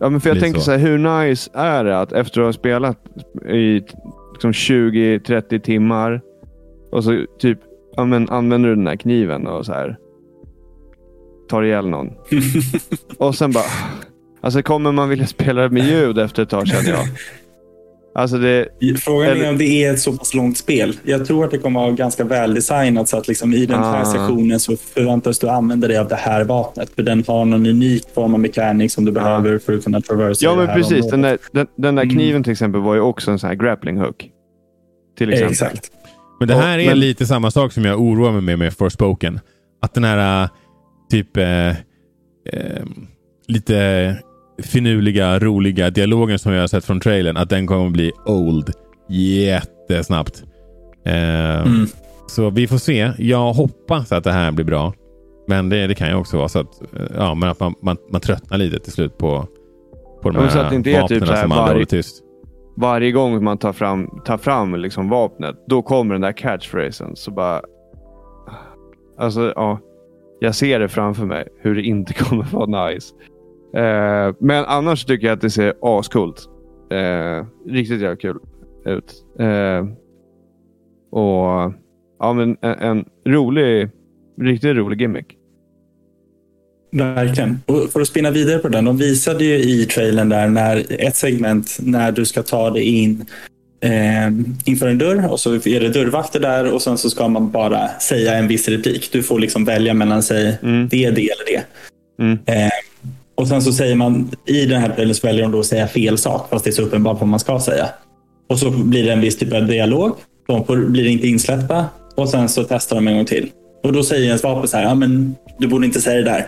Ja, 0.00 0.08
men 0.10 0.20
för 0.20 0.30
jag 0.30 0.40
tänker 0.40 0.58
så. 0.58 0.64
så 0.64 0.70
här, 0.70 0.78
hur 0.78 0.98
nice 0.98 1.50
är 1.54 1.84
det 1.84 2.00
att 2.00 2.12
efter 2.12 2.40
att 2.40 2.46
ha 2.46 2.52
spelat 2.52 2.98
i 3.50 3.80
liksom 4.32 4.52
20-30 4.52 5.58
timmar 5.60 6.20
och 6.92 7.04
så 7.04 7.24
typ 7.38 7.58
ja, 7.96 8.04
men, 8.04 8.28
använder 8.28 8.68
du 8.68 8.74
den 8.74 8.86
här 8.86 8.96
kniven 8.96 9.46
och 9.46 9.66
så 9.66 9.72
här 9.72 9.96
tar 11.48 11.62
ihjäl 11.62 11.88
någon. 11.88 12.08
och 13.18 13.34
sen 13.34 13.52
bara, 13.52 13.64
alltså 14.40 14.62
kommer 14.62 14.92
man 14.92 15.08
vilja 15.08 15.26
spela 15.26 15.68
med 15.68 15.84
ljud 15.84 16.18
efter 16.18 16.42
ett 16.42 16.50
tag 16.50 16.66
känner 16.68 16.90
jag. 16.90 17.04
Alltså 18.14 18.38
det, 18.38 18.68
Frågan 19.00 19.36
är 19.42 19.50
om 19.50 19.58
det 19.58 19.84
är 19.84 19.92
ett 19.92 20.00
så 20.00 20.12
pass 20.12 20.34
långt 20.34 20.58
spel. 20.58 20.96
Jag 21.02 21.26
tror 21.26 21.44
att 21.44 21.50
det 21.50 21.58
kommer 21.58 21.80
att 21.80 21.86
vara 21.86 21.94
ganska 21.96 22.24
väldesignat 22.24 23.08
så 23.08 23.16
att 23.16 23.28
liksom 23.28 23.52
i 23.54 23.66
den 23.66 23.78
här 23.78 24.00
Ah. 24.02 24.04
sektionen 24.04 24.60
så 24.60 24.76
förväntas 24.76 25.38
du 25.38 25.48
använda 25.48 25.88
dig 25.88 25.98
av 25.98 26.08
det 26.08 26.14
här 26.14 26.44
vapnet. 26.44 26.90
För 26.96 27.02
den 27.02 27.24
har 27.28 27.44
någon 27.44 27.66
unik 27.66 28.04
form 28.14 28.34
av 28.34 28.40
mekanik 28.40 28.92
som 28.92 29.04
du 29.04 29.12
behöver 29.12 29.58
för 29.58 29.72
att 29.76 29.84
kunna 29.84 30.00
traversa 30.00 30.44
ja 30.44 30.56
men 30.56 30.66
precis. 30.66 31.10
Den 31.10 31.22
där, 31.22 31.38
den, 31.52 31.66
den 31.76 31.94
där 31.94 32.02
Mm. 32.02 32.14
kniven 32.14 32.42
till 32.42 32.52
exempel 32.52 32.80
var 32.80 32.94
ju 32.94 33.00
också 33.00 33.30
en 33.30 33.38
sån 33.38 33.48
här 33.48 33.54
grappling 33.56 33.96
hook. 33.98 34.30
Till 35.18 35.32
exempel. 35.32 35.50
Exakt. 35.52 35.90
Men 36.38 36.48
det 36.48 36.54
här 36.54 36.78
är 36.78 36.86
men- 36.86 37.00
lite 37.00 37.26
samma 37.26 37.50
sak 37.50 37.72
som 37.72 37.84
jag 37.84 38.00
oroar 38.00 38.32
mig 38.32 38.40
med 38.40 38.58
med 38.58 38.72
Forspoken. 38.74 39.40
Att 39.82 39.94
den 39.94 40.04
här 40.04 40.42
äh, 40.42 40.48
typ 41.10 41.36
äh, 41.36 41.68
äh, 41.68 41.74
lite 43.48 44.16
finurliga, 44.62 45.38
roliga 45.38 45.90
dialogen 45.90 46.38
som 46.38 46.52
jag 46.52 46.60
har 46.60 46.66
sett 46.68 46.84
från 46.84 47.00
trailern, 47.00 47.36
att 47.36 47.50
den 47.50 47.66
kommer 47.66 47.90
bli 47.90 48.12
old 48.26 48.70
jättesnabbt. 49.08 50.44
Äh, 51.06 51.12
Mm. 51.66 51.86
Så 52.28 52.50
vi 52.50 52.66
får 52.66 52.78
se. 52.78 53.12
Jag 53.18 53.52
hoppas 53.52 54.12
att 54.12 54.24
det 54.24 54.32
här 54.32 54.52
blir 54.52 54.64
bra. 54.64 54.92
Men 55.48 55.68
det, 55.68 55.86
det 55.86 55.94
kan 55.94 56.08
ju 56.08 56.14
också 56.14 56.36
vara 56.36 56.48
så 56.48 56.58
att, 56.58 56.82
ja, 57.16 57.34
men 57.34 57.48
att 57.48 57.60
man, 57.60 57.74
man, 57.82 57.96
man 58.12 58.20
tröttnar 58.20 58.58
lite 58.58 58.78
till 58.78 58.92
slut 58.92 59.18
på, 59.18 59.46
på 60.22 60.30
de 60.30 60.50
så 60.50 60.56
här 60.58 60.64
att 60.64 60.70
det 60.70 60.76
inte 60.76 60.90
är 60.90 61.08
typ 61.08 61.20
vapnen 61.20 61.26
så 61.28 61.34
här 61.34 61.42
som 61.42 61.52
aldrig 61.52 61.62
varje- 61.66 61.72
håller 61.74 61.84
tyst. 61.84 62.22
Varje 62.76 63.12
gång 63.12 63.44
man 63.44 63.58
tar 63.58 63.72
fram, 63.72 64.20
tar 64.24 64.38
fram 64.38 64.74
liksom 64.74 65.08
vapnet, 65.08 65.56
då 65.66 65.82
kommer 65.82 66.14
den 66.14 66.20
där 66.20 66.32
catchphrasen. 66.32 67.16
Så 67.16 67.30
bara... 67.30 67.62
Alltså, 69.18 69.52
ja. 69.56 69.78
Jag 70.40 70.54
ser 70.54 70.80
det 70.80 70.88
framför 70.88 71.26
mig, 71.26 71.48
hur 71.60 71.74
det 71.74 71.82
inte 71.82 72.14
kommer 72.24 72.44
vara 72.44 72.88
nice. 72.88 73.14
Eh, 73.74 74.34
men 74.38 74.64
annars 74.64 75.04
tycker 75.04 75.26
jag 75.26 75.34
att 75.34 75.40
det 75.40 75.50
ser 75.50 75.74
ascoolt. 75.80 76.48
Eh, 76.90 77.46
riktigt 77.66 78.00
jävla 78.00 78.16
kul 78.16 78.38
ut. 78.84 79.24
Eh, 79.38 79.86
och 81.10 81.72
ja, 82.18 82.32
men 82.32 82.56
en, 82.60 82.78
en 82.78 83.04
rolig, 83.26 83.90
riktigt 84.40 84.76
rolig 84.76 85.00
gimmick. 85.00 85.35
Verkligen. 86.96 87.60
Och 87.66 87.92
för 87.92 88.00
att 88.00 88.08
spinna 88.08 88.30
vidare 88.30 88.58
på 88.58 88.68
den. 88.68 88.84
De 88.84 88.98
visade 88.98 89.44
ju 89.44 89.54
i 89.58 89.86
trailern 89.86 90.28
där 90.28 90.48
när 90.48 90.84
ett 90.88 91.16
segment 91.16 91.76
när 91.80 92.12
du 92.12 92.24
ska 92.24 92.42
ta 92.42 92.70
dig 92.70 92.82
in 92.82 93.24
eh, 93.80 94.26
inför 94.64 94.88
en 94.88 94.98
dörr 94.98 95.28
och 95.30 95.40
så 95.40 95.54
är 95.54 95.80
det 95.80 95.88
dörrvakter 95.88 96.40
där 96.40 96.72
och 96.72 96.82
sen 96.82 96.98
så 96.98 97.10
ska 97.10 97.28
man 97.28 97.50
bara 97.50 97.88
säga 97.88 98.34
en 98.34 98.48
viss 98.48 98.68
replik. 98.68 99.08
Du 99.12 99.22
får 99.22 99.38
liksom 99.40 99.64
välja 99.64 99.94
mellan 99.94 100.22
sig 100.22 100.58
Mm. 100.62 100.88
det, 100.88 101.10
det 101.10 101.30
eller 101.30 101.44
det. 101.46 101.62
Mm. 102.22 102.38
Eh, 102.46 102.70
och 103.34 103.48
sen 103.48 103.62
så 103.62 103.72
säger 103.72 103.94
man 103.94 104.30
i 104.46 104.66
den 104.66 104.80
här 104.80 104.88
trailern 104.94 105.14
så 105.14 105.26
väljer 105.26 105.42
de 105.42 105.52
då 105.52 105.60
att 105.60 105.66
säga 105.66 105.88
fel 105.88 106.18
sak 106.18 106.50
fast 106.50 106.64
det 106.64 106.70
är 106.70 106.72
så 106.72 106.82
uppenbart 106.82 107.20
vad 107.20 107.28
man 107.28 107.40
ska 107.40 107.60
säga. 107.60 107.88
Och 108.48 108.58
så 108.58 108.70
blir 108.70 109.04
det 109.04 109.12
en 109.12 109.20
viss 109.20 109.38
typ 109.38 109.52
av 109.52 109.66
dialog. 109.66 110.12
De 110.46 110.66
får, 110.66 110.76
blir 110.76 111.06
inte 111.06 111.28
insläppta 111.28 111.86
och 112.14 112.28
sen 112.28 112.48
så 112.48 112.64
testar 112.64 112.96
de 112.96 113.08
en 113.08 113.16
gång 113.16 113.24
till. 113.26 113.50
Och 113.84 113.92
då 113.92 114.02
säger 114.02 114.26
ens 114.26 114.42
vapen 114.42 114.68
så 114.68 114.76
här, 114.76 114.84
ja 114.84 114.94
men 114.94 115.36
du 115.58 115.66
borde 115.66 115.86
inte 115.86 116.00
säga 116.00 116.16
det 116.16 116.22
där. 116.30 116.46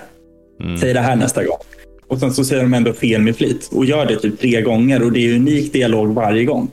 Mm. 0.60 0.76
Säg 0.78 0.94
det 0.94 1.00
här 1.00 1.16
nästa 1.16 1.44
gång. 1.44 1.58
Och 2.08 2.18
sen 2.18 2.32
så 2.32 2.44
säger 2.44 2.62
de 2.62 2.74
ändå 2.74 2.92
fel 2.92 3.22
med 3.22 3.36
flit 3.36 3.68
och 3.72 3.84
gör 3.84 4.06
det 4.06 4.16
typ 4.16 4.40
tre 4.40 4.62
gånger 4.62 5.02
och 5.02 5.12
det 5.12 5.20
är 5.30 5.34
unik 5.36 5.72
dialog 5.72 6.14
varje 6.14 6.44
gång. 6.44 6.70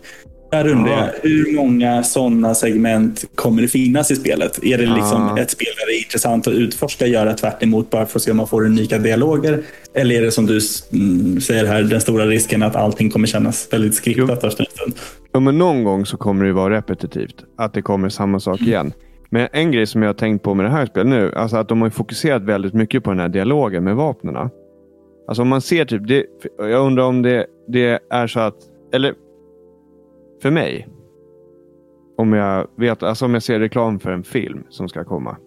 Där 0.51 0.67
undrar 0.67 0.91
Ja. 0.91 1.09
jag, 1.23 1.29
hur 1.29 1.55
många 1.55 2.03
sådana 2.03 2.55
segment 2.55 3.25
kommer 3.35 3.61
det 3.61 3.67
finnas 3.67 4.11
i 4.11 4.15
spelet? 4.15 4.59
Är 4.63 4.77
det 4.77 4.85
liksom 4.85 5.21
Ja. 5.21 5.39
ett 5.39 5.51
spel 5.51 5.67
där 5.77 5.85
det 5.87 5.93
är 5.93 6.03
intressant 6.03 6.47
att 6.47 6.53
utforska, 6.53 7.07
göra 7.07 7.33
tvärt 7.33 7.63
emot 7.63 7.89
bara 7.89 8.05
för 8.05 8.19
att 8.19 8.23
se 8.23 8.31
om 8.31 8.37
man 8.37 8.47
får 8.47 8.65
unika 8.65 8.97
dialoger? 8.97 9.63
Eller 9.95 10.15
är 10.15 10.21
det 10.21 10.31
som 10.31 10.45
du 10.45 10.59
mm, 10.93 11.41
säger 11.41 11.65
här, 11.65 11.83
den 11.83 12.01
stora 12.01 12.25
risken 12.25 12.63
att 12.63 12.75
allting 12.75 13.09
kommer 13.09 13.27
kännas 13.27 13.67
väldigt 13.71 13.95
skriptat 13.95 14.41
först 14.41 14.59
en 14.59 14.65
stund? 14.65 14.93
Ja, 15.31 15.39
men 15.39 15.57
någon 15.57 15.83
gång 15.83 16.05
så 16.05 16.17
kommer 16.17 16.45
det 16.45 16.53
vara 16.53 16.77
repetitivt. 16.77 17.35
Att 17.57 17.73
det 17.73 17.81
kommer 17.81 18.09
samma 18.09 18.39
sak 18.39 18.61
igen. 18.61 18.93
Men 19.35 19.47
en 19.51 19.71
grej 19.71 19.87
som 19.87 20.01
jag 20.01 20.09
har 20.09 20.13
tänkt 20.13 20.43
på 20.43 20.53
med 20.53 20.65
det 20.65 20.69
här 20.69 20.85
spelet 20.85 21.07
nu, 21.07 21.31
alltså 21.35 21.57
att 21.57 21.69
de 21.69 21.81
har 21.81 21.87
ju 21.87 21.91
fokuserat 21.91 22.41
väldigt 22.41 22.73
mycket 22.73 23.03
på 23.03 23.09
den 23.09 23.19
här 23.19 23.29
dialogen 23.29 23.83
med 23.83 23.95
vapnena. 23.95 24.49
Alltså 25.27 25.41
om 25.41 25.47
man 25.47 25.61
ser 25.61 25.85
typ, 25.85 26.07
det, 26.07 26.25
jag 26.57 26.85
undrar 26.85 27.03
om 27.03 27.21
det, 27.21 27.45
det 27.67 27.99
är 28.09 28.27
så 28.27 28.39
att, 28.39 28.55
eller 28.93 29.13
för 30.41 30.51
mig, 30.51 30.87
om 32.17 32.33
jag 32.33 32.67
vet, 32.77 33.03
alltså 33.03 33.25
om 33.25 33.33
jag 33.33 33.43
ser 33.43 33.59
reklam 33.59 33.99
för 33.99 34.11
en 34.11 34.23
film 34.23 34.63
som 34.69 34.89
ska 34.89 35.03
komma. 35.03 35.37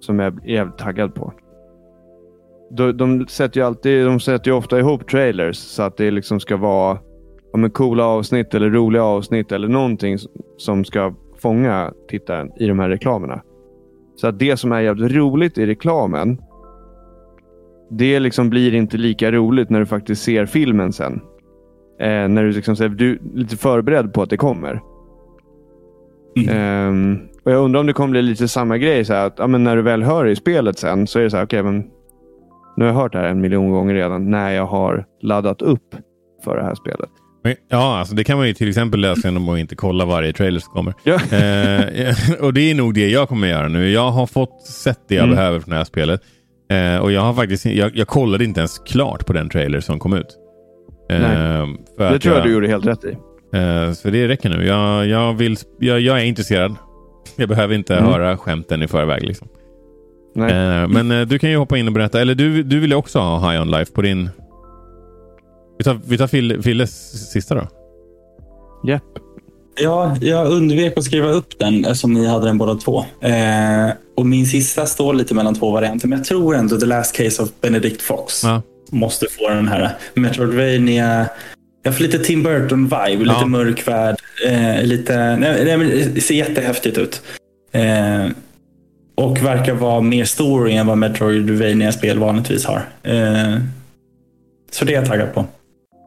Som 0.00 0.18
jag 0.18 0.44
är 0.44 0.50
jävligt 0.50 0.78
taggad 0.78 1.14
på. 1.14 1.32
De, 2.70 2.96
de 2.96 3.26
sätter 3.26 3.60
ju 3.60 3.66
alltid, 3.66 4.06
de 4.06 4.20
sätter 4.20 4.50
ju 4.50 4.56
ofta 4.56 4.78
ihop 4.78 5.08
trailers 5.08 5.56
så 5.56 5.82
att 5.82 5.96
det 5.96 6.10
liksom 6.10 6.40
ska 6.40 6.56
vara 6.56 6.98
om 7.52 7.64
en 7.64 7.70
coola 7.70 8.04
avsnitt 8.04 8.54
eller 8.54 8.70
roliga 8.70 9.02
avsnitt 9.02 9.52
eller 9.52 9.68
någonting 9.68 10.18
som 10.56 10.84
ska 10.84 11.14
fånga 11.40 11.92
tittaren 12.08 12.50
i 12.56 12.66
de 12.66 12.78
här 12.78 12.88
reklamerna. 12.88 13.42
Så 14.16 14.26
att 14.26 14.38
det 14.38 14.56
som 14.56 14.72
är 14.72 14.80
jävligt 14.80 15.12
roligt 15.12 15.58
i 15.58 15.66
reklamen, 15.66 16.38
det 17.90 18.20
liksom 18.20 18.50
blir 18.50 18.74
inte 18.74 18.96
lika 18.96 19.32
roligt 19.32 19.70
när 19.70 19.80
du 19.80 19.86
faktiskt 19.86 20.22
ser 20.22 20.46
filmen 20.46 20.92
sen. 20.92 21.20
Eh, 22.00 22.28
när 22.28 22.44
du, 22.44 22.52
liksom, 22.52 22.74
du 22.74 23.12
är 23.12 23.18
lite 23.34 23.56
förberedd 23.56 24.12
på 24.12 24.22
att 24.22 24.30
det 24.30 24.36
kommer. 24.36 24.80
Mm. 26.36 26.88
Um, 26.88 27.28
och 27.44 27.52
Jag 27.52 27.64
undrar 27.64 27.80
om 27.80 27.86
det 27.86 27.92
kommer 27.92 28.10
bli 28.10 28.22
lite 28.22 28.48
samma 28.48 28.78
grej. 28.78 29.04
Så 29.04 29.14
att, 29.14 29.34
ja, 29.38 29.46
men 29.46 29.64
när 29.64 29.76
du 29.76 29.82
väl 29.82 30.02
hör 30.02 30.24
det 30.24 30.30
i 30.30 30.36
spelet 30.36 30.78
sen 30.78 31.06
så 31.06 31.18
är 31.18 31.22
det 31.22 31.30
så 31.30 31.36
här, 31.36 31.44
okay, 31.44 31.62
men 31.62 31.90
nu 32.76 32.84
har 32.84 32.92
jag 32.92 33.00
hört 33.00 33.12
det 33.12 33.18
här 33.18 33.28
en 33.28 33.40
miljon 33.40 33.70
gånger 33.70 33.94
redan 33.94 34.30
när 34.30 34.50
jag 34.50 34.66
har 34.66 35.06
laddat 35.20 35.62
upp 35.62 35.94
för 36.44 36.56
det 36.56 36.62
här 36.62 36.74
spelet. 36.74 37.10
Ja, 37.68 37.98
alltså 37.98 38.14
det 38.14 38.24
kan 38.24 38.38
man 38.38 38.46
ju 38.46 38.54
till 38.54 38.68
exempel 38.68 39.00
lösa 39.00 39.28
genom 39.28 39.48
att 39.48 39.58
inte 39.58 39.76
kolla 39.76 40.04
varje 40.04 40.32
trailer 40.32 40.60
som 40.60 40.72
kommer. 40.72 40.94
Ja. 41.04 41.14
eh, 41.14 42.40
och 42.44 42.54
det 42.54 42.70
är 42.70 42.74
nog 42.74 42.94
det 42.94 43.08
jag 43.08 43.28
kommer 43.28 43.48
göra 43.48 43.68
nu. 43.68 43.90
Jag 43.90 44.10
har 44.10 44.26
fått 44.26 44.62
sett 44.62 45.00
det 45.08 45.14
jag 45.14 45.24
mm. 45.24 45.36
behöver 45.36 45.60
från 45.60 45.70
det 45.70 45.76
här 45.76 45.84
spelet. 45.84 46.22
Eh, 46.70 46.96
och 46.96 47.12
jag 47.12 47.20
har 47.20 47.34
faktiskt 47.34 47.64
jag, 47.66 47.96
jag 47.96 48.08
kollade 48.08 48.44
inte 48.44 48.60
ens 48.60 48.78
klart 48.78 49.26
på 49.26 49.32
den 49.32 49.48
trailer 49.48 49.80
som 49.80 49.98
kom 49.98 50.12
ut. 50.12 50.36
Eh, 51.10 51.18
det 51.18 52.18
tror 52.18 52.34
jag, 52.34 52.36
jag 52.36 52.44
du 52.44 52.52
gjorde 52.52 52.68
helt 52.68 52.86
rätt 52.86 53.04
i. 53.04 53.16
Eh, 53.52 53.92
så 53.92 54.10
det 54.10 54.28
räcker 54.28 54.48
nu. 54.48 54.66
Jag, 54.66 55.06
jag, 55.06 55.34
vill, 55.34 55.56
jag, 55.78 56.08
är 56.08 56.24
intresserad. 56.24 56.76
Jag 57.36 57.48
behöver 57.48 57.74
inte 57.74 57.96
mm. 57.96 58.10
höra 58.10 58.36
skämten 58.36 58.82
i 58.82 58.88
förväg. 58.88 59.22
Liksom. 59.22 59.48
Eh, 60.36 60.88
men 60.88 61.10
eh, 61.10 61.20
du 61.20 61.38
kan 61.38 61.50
ju 61.50 61.56
hoppa 61.56 61.78
in 61.78 61.86
och 61.86 61.92
berätta. 61.92 62.20
Eller 62.20 62.34
du, 62.34 62.62
du 62.62 62.80
vill 62.80 62.90
ju 62.90 62.96
också 62.96 63.18
ha 63.18 63.50
High 63.50 63.62
On 63.62 63.70
Life 63.70 63.92
på 63.92 64.02
din... 64.02 64.30
Vi 65.78 65.84
tar, 65.84 66.00
vi 66.06 66.18
tar 66.18 66.62
Filles 66.62 67.30
sista 67.30 67.54
då. 67.54 67.68
Japp. 68.84 69.02
Yep. 69.02 69.22
Ja, 69.80 70.16
jag 70.20 70.46
undvek 70.46 70.98
att 70.98 71.04
skriva 71.04 71.28
upp 71.28 71.58
den 71.58 71.84
eftersom 71.84 72.12
ni 72.12 72.26
hade 72.26 72.46
den 72.46 72.58
båda 72.58 72.74
två. 72.74 73.04
Eh, 73.20 73.90
och 74.16 74.26
min 74.26 74.46
sista 74.46 74.86
står 74.86 75.14
lite 75.14 75.34
mellan 75.34 75.54
två 75.54 75.70
varianter. 75.70 76.08
Men 76.08 76.18
jag 76.18 76.26
tror 76.26 76.56
ändå 76.56 76.80
The 76.80 76.86
Last 76.86 77.16
Case 77.16 77.42
of 77.42 77.48
Benedict 77.60 78.02
Fox 78.02 78.44
ja. 78.44 78.62
måste 78.90 79.26
få 79.38 79.48
den 79.48 79.68
här. 79.68 79.96
Metroidvania 80.14 81.28
jag 81.82 81.96
får 81.96 82.04
lite 82.04 82.18
Tim 82.18 82.42
Burton-vibe, 82.42 83.24
lite 83.24 83.46
mörk 83.46 83.88
värld. 83.88 84.16
Eh, 84.46 84.82
lite, 84.82 85.36
nej, 85.36 85.76
nej, 85.78 86.08
det 86.14 86.20
ser 86.20 86.34
jättehäftigt 86.34 86.98
ut. 86.98 87.22
Eh, 87.72 88.26
och 89.14 89.44
verkar 89.44 89.74
vara 89.74 90.00
mer 90.00 90.24
story 90.24 90.72
än 90.72 90.86
vad 90.86 90.98
Metroidvania-spel 90.98 92.18
vanligtvis 92.18 92.64
har. 92.64 92.82
Eh, 93.02 93.56
så 94.70 94.84
det 94.84 94.92
är 94.92 94.96
jag 94.96 95.06
taggad 95.06 95.34
på. 95.34 95.46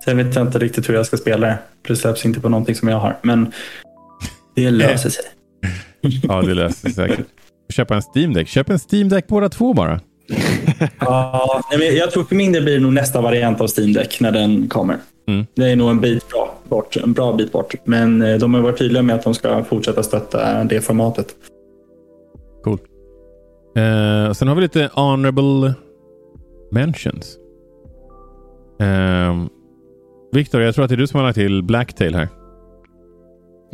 Sen 0.05 0.17
vet 0.17 0.35
jag 0.35 0.47
inte 0.47 0.59
riktigt 0.59 0.89
hur 0.89 0.93
jag 0.93 1.05
ska 1.05 1.17
spela 1.17 1.47
det. 1.47 1.57
Det 1.87 1.95
släpps 1.95 2.25
inte 2.25 2.39
på 2.39 2.49
någonting 2.49 2.75
som 2.75 2.87
jag 2.87 2.99
har. 2.99 3.17
Men 3.21 3.51
det 4.55 4.71
löser 4.71 5.09
sig. 5.09 5.23
ja, 6.23 6.41
det 6.41 6.53
löser 6.53 6.79
sig 6.79 6.93
säkert. 6.93 7.25
Köpa 7.73 7.95
en 7.95 8.01
Steam 8.15 8.33
Deck. 8.33 8.47
Köp 8.47 8.69
en 8.69 8.79
Steam 8.91 9.09
Deck 9.09 9.27
båda 9.27 9.49
två 9.49 9.73
bara. 9.73 9.99
ja, 10.99 11.61
jag 11.71 12.11
tror 12.11 12.23
för 12.23 12.35
min 12.35 12.51
del 12.51 12.63
blir 12.63 12.73
det 12.73 12.79
nog 12.79 12.93
nästa 12.93 13.21
variant 13.21 13.61
av 13.61 13.67
Steam 13.77 13.93
Deck 13.93 14.19
när 14.19 14.31
den 14.31 14.69
kommer. 14.69 14.97
Mm. 15.27 15.45
Det 15.55 15.71
är 15.71 15.75
nog 15.75 15.89
en 15.89 16.01
bit 16.01 16.29
bra 16.29 16.55
bort, 16.69 16.97
en 16.97 17.13
bra 17.13 17.33
bit 17.33 17.51
bort. 17.51 17.75
Men 17.83 18.21
eh, 18.21 18.37
de 18.37 18.53
har 18.53 18.61
varit 18.61 18.77
tydliga 18.77 19.03
med 19.03 19.15
att 19.15 19.23
de 19.23 19.33
ska 19.33 19.63
fortsätta 19.63 20.03
stötta 20.03 20.63
det 20.63 20.81
formatet. 20.81 21.27
Cool. 22.63 22.79
Eh, 23.75 24.33
sen 24.33 24.47
har 24.47 24.55
vi 24.55 24.61
lite 24.61 24.89
honorable 24.93 25.73
mentions. 26.71 27.37
Eh, 28.79 29.45
Viktor, 30.31 30.61
jag 30.61 30.75
tror 30.75 30.85
att 30.85 30.89
det 30.89 30.95
är 30.95 30.97
du 30.97 31.07
som 31.07 31.19
har 31.19 31.27
lagt 31.27 31.37
till 31.37 31.63
Blacktail 31.63 32.15
här. 32.15 32.27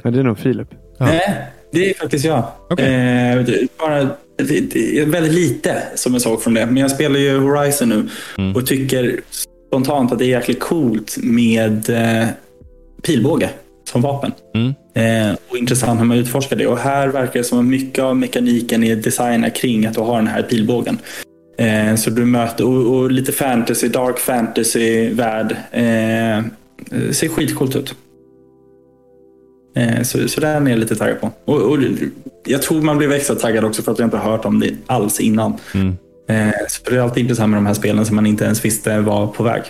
Ja, 0.04 0.12
det 0.12 0.20
är 0.20 0.24
nog 0.24 0.40
Filip. 0.40 0.68
Ja. 0.98 1.06
Nej, 1.06 1.48
det 1.72 1.90
är 1.90 1.94
faktiskt 1.94 2.26
jag. 2.26 2.44
Okay. 2.70 2.94
Eh, 2.94 3.46
bara 3.80 4.10
väldigt 5.06 5.34
lite 5.34 5.84
som 5.96 6.14
jag 6.14 6.22
såg 6.22 6.44
från 6.44 6.54
det. 6.54 6.66
Men 6.66 6.78
jag 6.78 6.92
spelar 6.92 7.20
ju 7.20 7.40
Horizon 7.40 7.90
nu 7.90 8.10
mm. 8.38 8.56
och 8.56 8.68
tycker 8.68 9.22
spontant 9.70 10.12
att 10.12 10.20
det 10.20 10.26
är 10.26 10.30
jäkligt 10.30 10.60
coolt 10.60 11.18
med 11.24 11.90
eh, 11.90 12.28
pilbåge 13.04 13.50
som 13.88 14.02
vapen. 14.02 14.32
Mm. 14.56 14.74
Eh, 14.94 15.38
och 15.50 15.58
intressant 15.58 16.00
hur 16.00 16.06
man 16.06 16.18
utforskar 16.18 16.56
det. 16.56 16.68
Och 16.68 16.78
här 16.78 17.08
verkar 17.08 17.40
det 17.40 17.44
som 17.44 17.60
att 17.60 17.66
mycket 17.66 18.04
av 18.04 18.16
mekaniken 18.16 18.84
är 18.84 18.96
designad 18.96 19.56
kring 19.56 19.86
att 19.86 19.94
du 19.94 20.02
har 20.02 20.16
den 20.16 20.28
här 20.28 20.42
pilbågen. 20.42 20.98
Eh, 21.58 21.96
så 21.96 22.10
du 22.10 22.26
möter, 22.26 22.66
och, 22.66 22.96
och, 22.96 23.12
lite 23.12 23.32
fantasy, 23.32 23.88
dark 23.88 24.20
fantasy-värld. 24.20 25.52
Eh, 25.72 26.44
ser 27.12 27.28
skitcoolt 27.28 27.76
ut. 27.76 27.96
Eh, 29.76 30.02
så, 30.02 30.28
så 30.28 30.42
den 30.42 30.68
är 30.68 30.72
jag 30.72 30.80
lite 30.80 30.96
taggad 30.96 31.22
på. 31.22 31.32
Och, 31.46 31.62
och, 31.62 31.78
jag 32.46 32.62
tror 32.62 32.82
man 32.82 32.98
blev 32.98 33.12
extra 33.12 33.36
taggad 33.36 33.66
också 33.66 33.82
för 33.82 33.92
att 33.92 34.00
jag 34.00 34.06
inte 34.06 34.18
har 34.18 34.32
hört 34.32 34.46
om 34.46 34.60
det 34.60 34.74
alls 34.86 35.20
innan. 35.20 35.54
Mm. 35.74 35.98
Eh, 36.30 36.54
så 36.68 36.90
det 36.90 36.96
är 36.96 37.00
alltid 37.00 37.24
intressant 37.24 37.50
med 37.50 37.58
de 37.58 37.66
här 37.66 37.74
spelen 37.74 38.06
som 38.06 38.16
man 38.16 38.26
inte 38.26 38.46
ens 38.46 38.66
visste 38.66 39.00
var 39.00 39.28
på 39.28 39.44
väg. 39.44 39.62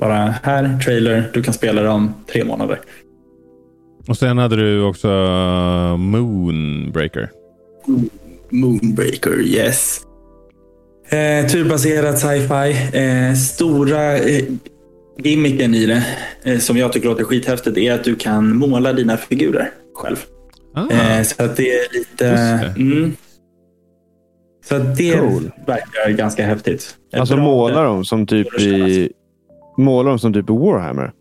Bara 0.00 0.34
här, 0.42 0.78
trailer, 0.84 1.30
du 1.34 1.42
kan 1.42 1.54
spela 1.54 1.82
det 1.82 1.88
om 1.88 2.14
tre 2.32 2.44
månader. 2.44 2.80
Och 4.08 4.16
sen 4.16 4.38
hade 4.38 4.56
du 4.56 4.82
också 4.82 5.08
uh, 5.08 5.96
Moonbreaker. 5.96 7.30
Moonbreaker, 8.50 9.40
yes. 9.46 10.00
Eh, 11.08 11.46
turbaserad 11.46 12.18
sci-fi. 12.18 12.98
Eh, 12.98 13.34
stora 13.34 14.18
eh, 14.18 14.44
gimmicken 15.18 15.74
i 15.74 15.86
det, 15.86 16.02
eh, 16.42 16.58
som 16.58 16.76
jag 16.76 16.92
tycker 16.92 17.08
låter 17.08 17.24
skithäftigt, 17.24 17.78
är 17.78 17.92
att 17.92 18.04
du 18.04 18.16
kan 18.16 18.56
måla 18.56 18.92
dina 18.92 19.16
figurer 19.16 19.70
själv. 19.94 20.16
Ah. 20.74 20.90
Eh, 20.90 21.22
så 21.22 21.42
att 21.42 21.56
det 21.56 21.70
är 21.70 21.98
lite... 21.98 22.28
Mm, 22.76 23.16
så 24.68 24.78
det 24.78 25.18
cool. 25.18 25.50
verkar 25.66 26.10
ganska 26.10 26.46
häftigt. 26.46 26.96
Ett 27.12 27.20
alltså 27.20 27.36
målar 27.36 27.84
de 27.84 28.04
som 28.04 28.26
typ 28.26 28.60
i 28.60 29.12
målar 29.76 30.10
de 30.10 30.18
som 30.18 30.32
typ 30.32 30.50
i 30.50 30.52
Warhammer? 30.52 31.12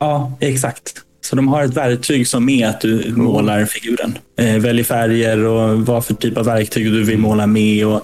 Ja, 0.00 0.32
exakt. 0.40 0.92
Så 1.20 1.36
de 1.36 1.48
har 1.48 1.64
ett 1.64 1.76
verktyg 1.76 2.28
som 2.28 2.48
är 2.48 2.68
att 2.68 2.80
du 2.80 3.02
cool. 3.02 3.16
målar 3.16 3.64
figuren. 3.64 4.18
Eh, 4.38 4.58
väljer 4.58 4.84
färger 4.84 5.44
och 5.44 5.86
vad 5.86 6.04
för 6.04 6.14
typ 6.14 6.36
av 6.36 6.44
verktyg 6.44 6.92
du 6.92 7.04
vill 7.04 7.18
måla 7.18 7.46
med. 7.46 7.86
Och 7.86 8.02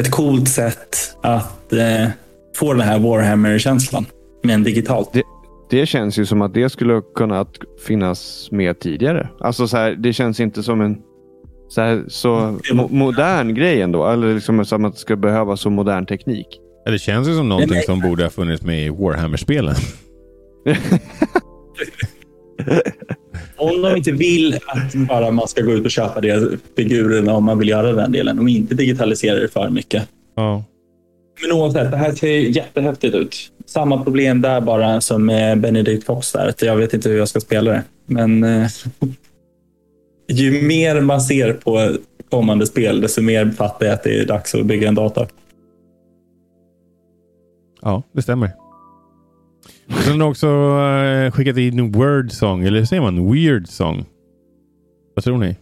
ett 0.00 0.10
coolt 0.10 0.48
sätt 0.48 1.16
att 1.22 1.72
eh, 1.72 2.08
få 2.56 2.72
den 2.72 2.82
här 2.82 2.98
Warhammer-känslan, 2.98 4.06
men 4.42 4.62
digitalt. 4.62 5.12
Det, 5.12 5.22
det, 5.70 5.86
känns 5.86 6.18
ju 6.18 6.26
som 6.26 6.42
att 6.42 6.54
det 6.54 6.70
skulle 6.70 7.02
kunna 7.14 7.46
finnas 7.86 8.48
med 8.50 8.80
tidigare. 8.80 9.28
Alltså 9.40 9.68
så 9.68 9.76
här, 9.76 9.94
Det 9.94 10.12
känns 10.12 10.40
inte 10.40 10.62
som 10.62 10.80
en 10.80 10.98
så, 11.68 11.80
här, 11.80 12.04
så 12.08 12.58
mo 12.72 12.88
modern 12.88 13.54
grej 13.54 13.82
ändå. 13.82 14.06
Eller 14.06 14.34
liksom 14.34 14.64
som 14.64 14.84
att 14.84 14.92
det 14.92 14.98
ska 14.98 15.16
behöva 15.16 15.56
så 15.56 15.70
modern 15.70 16.06
teknik. 16.06 16.46
Det 16.86 16.98
känns 16.98 17.28
ju 17.28 17.36
som 17.36 17.48
någonting 17.48 17.82
som 17.82 18.00
borde 18.00 18.22
ha 18.22 18.30
funnits 18.30 18.62
med 18.62 18.86
i 18.86 18.88
Warhammer-spelen. 18.88 19.74
om 23.56 23.82
de 23.82 23.96
inte 23.96 24.12
vill 24.12 24.54
att 24.54 24.94
bara 24.94 25.30
man 25.30 25.48
ska 25.48 25.62
gå 25.62 25.72
ut 25.72 25.84
och 25.84 25.90
köpa 25.90 26.20
deras 26.20 26.44
figurerna 26.76 27.34
om 27.34 27.44
man 27.44 27.58
vill 27.58 27.68
göra 27.68 27.92
den 27.92 28.12
delen 28.12 28.38
och 28.38 28.48
inte 28.48 28.74
digitalisera 28.74 29.40
det 29.40 29.48
för 29.48 29.70
mycket. 29.70 30.08
Ja. 30.36 30.64
Men 31.42 31.52
oavsett, 31.52 31.90
det 31.90 31.96
här 31.96 32.12
ser 32.12 32.28
jättehäftigt 32.28 33.14
ut. 33.14 33.36
Samma 33.66 34.04
problem 34.04 34.40
där 34.40 34.60
bara 34.60 35.00
som 35.00 35.26
med 35.26 35.60
Benedict 35.60 36.06
Fox 36.06 36.32
där. 36.32 36.54
Jag 36.60 36.76
vet 36.76 36.94
inte 36.94 37.08
hur 37.08 37.18
jag 37.18 37.28
ska 37.28 37.40
spela 37.40 37.70
det. 37.70 37.82
Men 38.06 38.44
eh, 38.44 38.68
ju 40.28 40.62
mer 40.62 41.00
man 41.00 41.20
ser 41.20 41.52
på 41.52 41.96
kommande 42.30 42.66
spel, 42.66 43.00
desto 43.00 43.22
mer 43.22 43.50
fattar 43.50 43.86
jag 43.86 43.94
att 43.94 44.02
det 44.02 44.18
är 44.18 44.26
dags 44.26 44.54
att 44.54 44.66
bygga 44.66 44.88
en 44.88 44.94
dator. 44.94 45.28
Ja, 47.82 48.02
det 48.12 48.22
stämmer. 48.22 48.50
Sen 50.10 50.20
har 50.20 50.28
också 50.28 50.48
uh, 50.48 51.30
skickat 51.30 51.56
in 51.56 51.92
Word 51.92 52.32
Song, 52.32 52.64
eller 52.64 52.78
hur 52.78 52.86
säger 52.86 53.02
man? 53.02 53.32
Weird 53.32 53.68
Song. 53.68 54.04
Vad 55.14 55.24
tror 55.24 55.38
ni? 55.38 55.56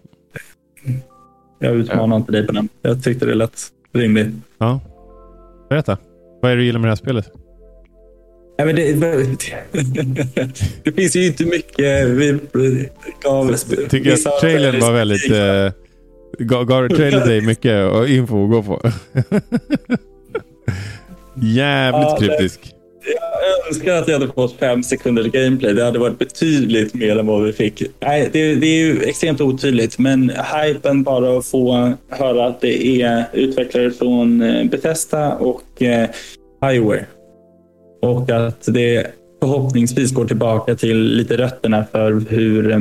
Jag 1.59 1.77
utmanar 1.77 2.17
inte 2.17 2.33
dig 2.33 2.47
på 2.47 2.53
den. 2.53 2.69
Jag 2.83 3.05
tyckte 3.05 3.27
det 3.27 3.35
lät 3.35 3.61
rimligt. 3.93 4.29
Ja. 4.59 4.81
Berätta. 5.69 5.99
Vad 6.43 6.53
är 6.53 6.57
det 6.57 6.63
du 6.63 6.67
gillar 6.67 6.81
med 6.81 6.87
det 6.87 6.91
här 6.91 6.97
spelet? 6.97 7.31
Ja, 8.57 8.65
men 8.65 8.77
det, 8.77 8.93
det 10.85 10.93
finns 10.93 11.17
ju 11.17 11.27
inte 11.27 11.45
mycket. 11.45 12.09
Vi 12.09 12.39
gav 13.23 13.55
Tycker 13.89 14.13
att 14.13 14.41
trailern 14.41 14.81
var 14.81 14.93
väldigt... 14.93 15.31
Eh, 15.31 15.73
gav, 16.39 16.65
gav 16.65 16.89
trailern 16.89 17.29
dig 17.29 17.41
mycket 17.41 18.09
info 18.09 18.45
att 18.45 18.51
gå 18.51 18.63
på? 18.63 18.81
Jävligt 21.35 22.09
ja, 22.09 22.17
kryptisk. 22.21 22.75
Jag 23.05 23.69
önskar 23.69 23.95
att 23.95 24.09
jag 24.09 24.19
hade 24.21 24.33
fått 24.33 24.59
fem 24.59 24.83
sekunder 24.83 25.25
gameplay. 25.25 25.75
Det 25.75 25.85
hade 25.85 25.99
varit 25.99 26.19
betydligt 26.19 26.95
mer 26.95 27.19
än 27.19 27.27
vad 27.27 27.43
vi 27.43 27.53
fick. 27.53 27.83
Nej, 28.01 28.31
det, 28.33 28.55
det 28.55 28.67
är 28.67 28.79
ju 28.87 29.03
extremt 29.03 29.41
otydligt, 29.41 29.99
men 29.99 30.33
hypen 30.65 31.03
bara 31.03 31.39
att 31.39 31.47
få 31.47 31.93
höra 32.11 32.47
att 32.47 32.61
det 32.61 33.03
är 33.03 33.25
utvecklare 33.33 33.91
från 33.91 34.43
eh, 34.43 34.65
Bethesda 34.65 35.35
och 35.35 35.83
eh, 35.83 36.09
Highware. 36.71 37.05
Och 38.03 38.31
att 38.31 38.65
det 38.75 39.07
förhoppningsvis 39.41 40.13
går 40.15 40.25
tillbaka 40.25 40.75
till 40.75 40.99
lite 41.03 41.37
rötterna 41.37 41.85
för 41.93 42.23
hur... 42.31 42.71
eh, 42.71 42.79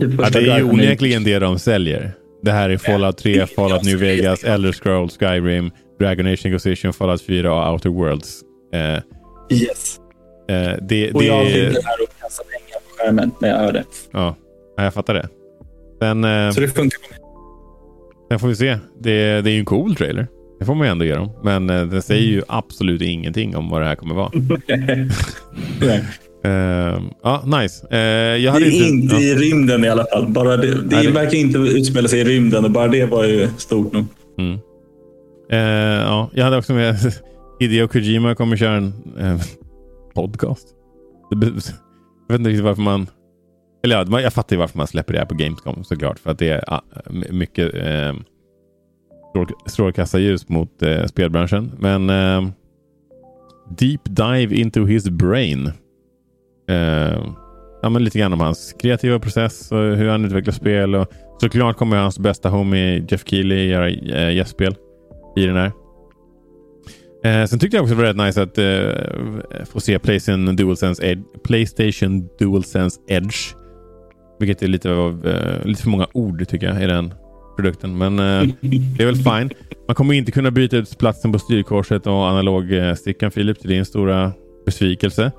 Typ 0.00 0.10
Ja, 0.20 0.30
det 0.30 0.38
är 0.50 0.58
ju 0.58 0.64
onekligen 0.64 1.24
det 1.24 1.38
de 1.38 1.58
säljer. 1.58 2.12
Det 2.42 2.50
här 2.50 2.70
är 2.70 2.76
Fallout 2.78 3.18
3, 3.18 3.46
Fallout 3.46 3.84
New 3.84 3.98
Vegas, 3.98 4.44
Elder 4.44 4.72
Scrolls, 4.72 5.18
Skyrim, 5.18 5.70
Dragon 6.00 6.26
Age 6.26 6.46
Inquisition, 6.46 6.92
Fallout 6.92 7.22
4 7.22 7.54
och 7.54 7.72
Outer 7.72 7.88
Worlds. 7.90 8.40
Eh, 8.74 9.00
Yes. 9.50 10.00
eh, 10.48 10.54
det, 10.82 11.12
Och 11.12 11.20
det, 11.20 11.26
jag 11.26 11.46
det 11.46 11.84
här 11.84 12.02
och 12.02 12.20
kasta 12.20 12.42
pengar 12.42 12.78
på 12.88 12.96
skärmen 12.98 13.30
när 13.40 13.48
jag 13.48 13.58
hörde. 13.58 13.84
ja, 14.12 14.36
ja, 14.76 14.84
jag 14.84 14.94
fattar 14.94 15.14
det. 15.14 15.28
Sen, 16.02 16.24
eh, 16.24 16.50
Så 16.50 16.60
det 16.60 16.68
funkar. 16.68 17.00
sen 18.30 18.38
får 18.38 18.48
vi 18.48 18.56
se. 18.56 18.78
Det, 19.00 19.40
det 19.40 19.50
är 19.50 19.52
ju 19.52 19.58
en 19.58 19.64
cool 19.64 19.94
trailer. 19.96 20.26
Det 20.58 20.64
får 20.64 20.74
man 20.74 20.86
ju 20.86 20.90
ändå 20.90 21.04
ge 21.04 21.14
dem. 21.14 21.30
Men 21.42 21.70
eh, 21.70 21.86
den 21.86 22.02
säger 22.02 22.22
ju 22.26 22.42
absolut 22.48 23.02
ingenting 23.02 23.56
om 23.56 23.70
vad 23.70 23.82
det 23.82 23.86
här 23.86 23.94
kommer 23.94 24.14
vara. 24.14 24.30
Eh, 26.44 27.00
ja, 27.22 27.42
nice. 27.60 27.86
Eh, 27.90 27.98
jag 28.00 28.42
Det 28.42 28.50
hade 28.50 28.64
är 28.66 28.88
inte 28.88 29.16
i 29.16 29.34
rymden 29.34 29.84
i 29.84 29.88
alla 29.88 30.04
fall. 30.12 30.26
Bara 30.28 30.56
det, 30.56 30.66
det, 30.74 30.96
Nej, 30.96 31.06
det- 31.06 31.12
verkar 31.12 31.38
inte 31.38 31.58
utspela 31.58 32.08
sig 32.08 32.20
i 32.20 32.24
rymden 32.24 32.64
och 32.64 32.70
bara 32.70 32.88
det 32.88 33.04
var 33.06 33.24
ju 33.24 33.48
stort 33.58 33.92
nog. 33.92 34.04
Mm. 34.38 34.58
Eh, 35.50 36.02
ja, 36.02 36.30
jag 36.34 36.44
hade 36.44 36.56
också 36.56 36.72
med 36.72 36.96
Hideo 37.60 37.88
Kojima 37.88 38.34
kommer 38.34 38.56
köra 38.56 38.76
en 38.76 38.92
eh, 39.18 39.40
podcast. 40.14 40.68
Jag 41.30 41.38
vet 42.28 42.38
inte 42.38 42.50
riktigt 42.50 42.64
varför 42.64 42.82
man... 42.82 43.06
Eller 43.84 44.04
ja, 44.10 44.20
jag 44.20 44.32
fattar 44.32 44.56
ju 44.56 44.60
varför 44.60 44.78
man 44.78 44.86
släpper 44.86 45.12
det 45.12 45.18
här 45.18 45.26
på 45.26 45.34
Gamescom 45.34 45.84
såklart. 45.84 46.18
För 46.18 46.30
att 46.30 46.38
det 46.38 46.48
är 46.48 46.64
ah, 46.66 46.80
mycket 47.30 47.74
eh, 47.74 48.14
strålkastarljus 49.66 50.48
mot 50.48 50.82
eh, 50.82 51.06
spelbranschen. 51.06 51.72
Men 51.78 52.10
eh, 52.10 52.50
Deep 53.78 54.00
Dive 54.04 54.54
into 54.54 54.84
his 54.84 55.10
brain. 55.10 55.66
Eh, 56.68 57.26
ja, 57.82 57.88
men 57.88 58.04
lite 58.04 58.18
grann 58.18 58.32
om 58.32 58.40
hans 58.40 58.74
kreativa 58.78 59.18
process 59.18 59.72
och 59.72 59.78
hur 59.78 60.08
han 60.08 60.24
utvecklar 60.24 60.52
spel. 60.52 60.94
Och 60.94 61.12
såklart 61.40 61.76
kommer 61.76 61.96
hans 61.96 62.18
bästa 62.18 62.48
homie 62.48 63.06
Jeff 63.08 63.24
Keely 63.26 63.68
göra 63.68 63.88
eh, 63.90 64.34
gästspel 64.34 64.74
i 65.36 65.46
den 65.46 65.56
här. 65.56 65.72
Eh, 67.24 67.44
sen 67.46 67.58
tyckte 67.58 67.76
jag 67.76 67.82
också 67.82 67.94
det 67.94 68.02
var 68.02 68.08
rätt 68.08 68.16
nice 68.16 68.42
att 68.42 68.58
eh, 68.58 69.64
få 69.64 69.80
se 69.80 69.98
PlayStation 69.98 70.56
DualSense 70.56 71.06
Edge, 71.06 71.22
PlayStation 71.44 72.28
DualSense 72.38 73.00
Edge. 73.08 73.36
Vilket 74.38 74.62
är 74.62 74.66
lite, 74.66 74.92
av, 74.92 75.26
eh, 75.26 75.66
lite 75.66 75.82
för 75.82 75.90
många 75.90 76.06
ord 76.12 76.48
tycker 76.48 76.66
jag 76.66 76.82
i 76.82 76.86
den 76.86 77.14
produkten. 77.56 77.98
Men 77.98 78.18
eh, 78.18 78.54
det 78.60 79.02
är 79.02 79.06
väl 79.06 79.16
fine. 79.16 79.50
Man 79.86 79.94
kommer 79.94 80.14
inte 80.14 80.32
kunna 80.32 80.50
byta 80.50 80.76
ut 80.76 80.98
platsen 80.98 81.32
på 81.32 81.38
styrkorset 81.38 82.06
och 82.06 82.28
analogstickan 82.28 83.30
Filip. 83.30 83.58
Det 83.62 83.68
är 83.68 83.74
din 83.74 83.84
stora 83.84 84.32
besvikelse. 84.66 85.32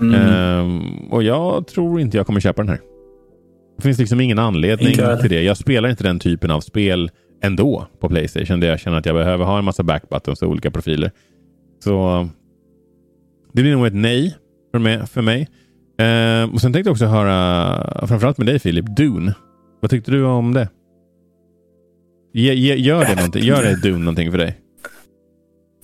Mm. 0.00 0.14
Ehm, 0.14 1.08
och 1.10 1.22
jag 1.22 1.66
tror 1.66 2.00
inte 2.00 2.16
jag 2.16 2.26
kommer 2.26 2.40
köpa 2.40 2.62
den 2.62 2.68
här. 2.68 2.80
Det 3.76 3.82
finns 3.82 3.98
liksom 3.98 4.20
ingen 4.20 4.38
anledning 4.38 4.94
till 5.20 5.30
det. 5.30 5.42
Jag 5.42 5.56
spelar 5.56 5.88
inte 5.88 6.04
den 6.04 6.18
typen 6.18 6.50
av 6.50 6.60
spel 6.60 7.10
ändå 7.42 7.86
på 8.00 8.08
Playstation. 8.08 8.60
Där 8.60 8.68
jag 8.68 8.80
känner 8.80 8.98
att 8.98 9.06
jag 9.06 9.14
behöver 9.14 9.44
ha 9.44 9.58
en 9.58 9.64
massa 9.64 9.82
backbuttons 9.82 10.42
och 10.42 10.48
olika 10.48 10.70
profiler. 10.70 11.10
Så 11.84 12.28
det 13.52 13.62
blir 13.62 13.72
nog 13.72 13.86
ett 13.86 13.94
nej 13.94 14.36
för 14.72 14.78
mig. 14.78 15.06
För 15.06 15.22
mig. 15.22 15.48
Ehm, 15.98 16.50
och 16.50 16.60
Sen 16.60 16.72
tänkte 16.72 16.88
jag 16.88 16.92
också 16.92 17.06
höra, 17.06 18.06
framförallt 18.06 18.38
med 18.38 18.46
dig 18.46 18.58
Filip, 18.58 18.96
Dune. 18.96 19.34
Vad 19.80 19.90
tyckte 19.90 20.10
du 20.10 20.24
om 20.24 20.54
det? 20.54 20.68
Ge, 22.34 22.54
ge, 22.54 22.74
gör, 22.74 23.04
det 23.04 23.14
någonting, 23.14 23.44
gör 23.44 23.62
det 23.62 23.76
Dune 23.76 23.98
någonting 23.98 24.30
för 24.30 24.38
dig? 24.38 24.58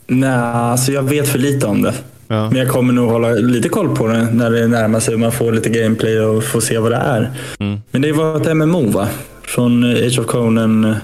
Nej, 0.06 0.30
alltså 0.30 0.92
jag 0.92 1.02
vet 1.02 1.28
för 1.28 1.38
lite 1.38 1.66
om 1.66 1.82
det. 1.82 1.94
Ja. 2.28 2.50
Men 2.50 2.58
jag 2.58 2.68
kommer 2.68 2.92
nog 2.92 3.10
hålla 3.10 3.28
lite 3.28 3.68
koll 3.68 3.96
på 3.96 4.06
det 4.06 4.30
när 4.32 4.50
det 4.50 4.66
närmar 4.66 5.00
sig 5.00 5.14
och 5.14 5.20
man 5.20 5.32
får 5.32 5.52
lite 5.52 5.68
gameplay 5.68 6.20
och 6.20 6.44
får 6.44 6.60
se 6.60 6.78
vad 6.78 6.92
det 6.92 6.96
är. 6.96 7.30
Mm. 7.60 7.80
Men 7.90 8.02
det 8.02 8.12
var 8.12 8.40
ett 8.40 8.56
MMO 8.56 8.90
va? 8.90 9.08
Från 9.42 9.84
Age 9.84 10.18
of 10.18 10.26
Conan, 10.26 10.94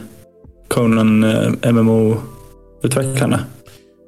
Conan 0.69 1.25
eh, 1.25 1.73
MMO-utvecklarna. 1.73 3.41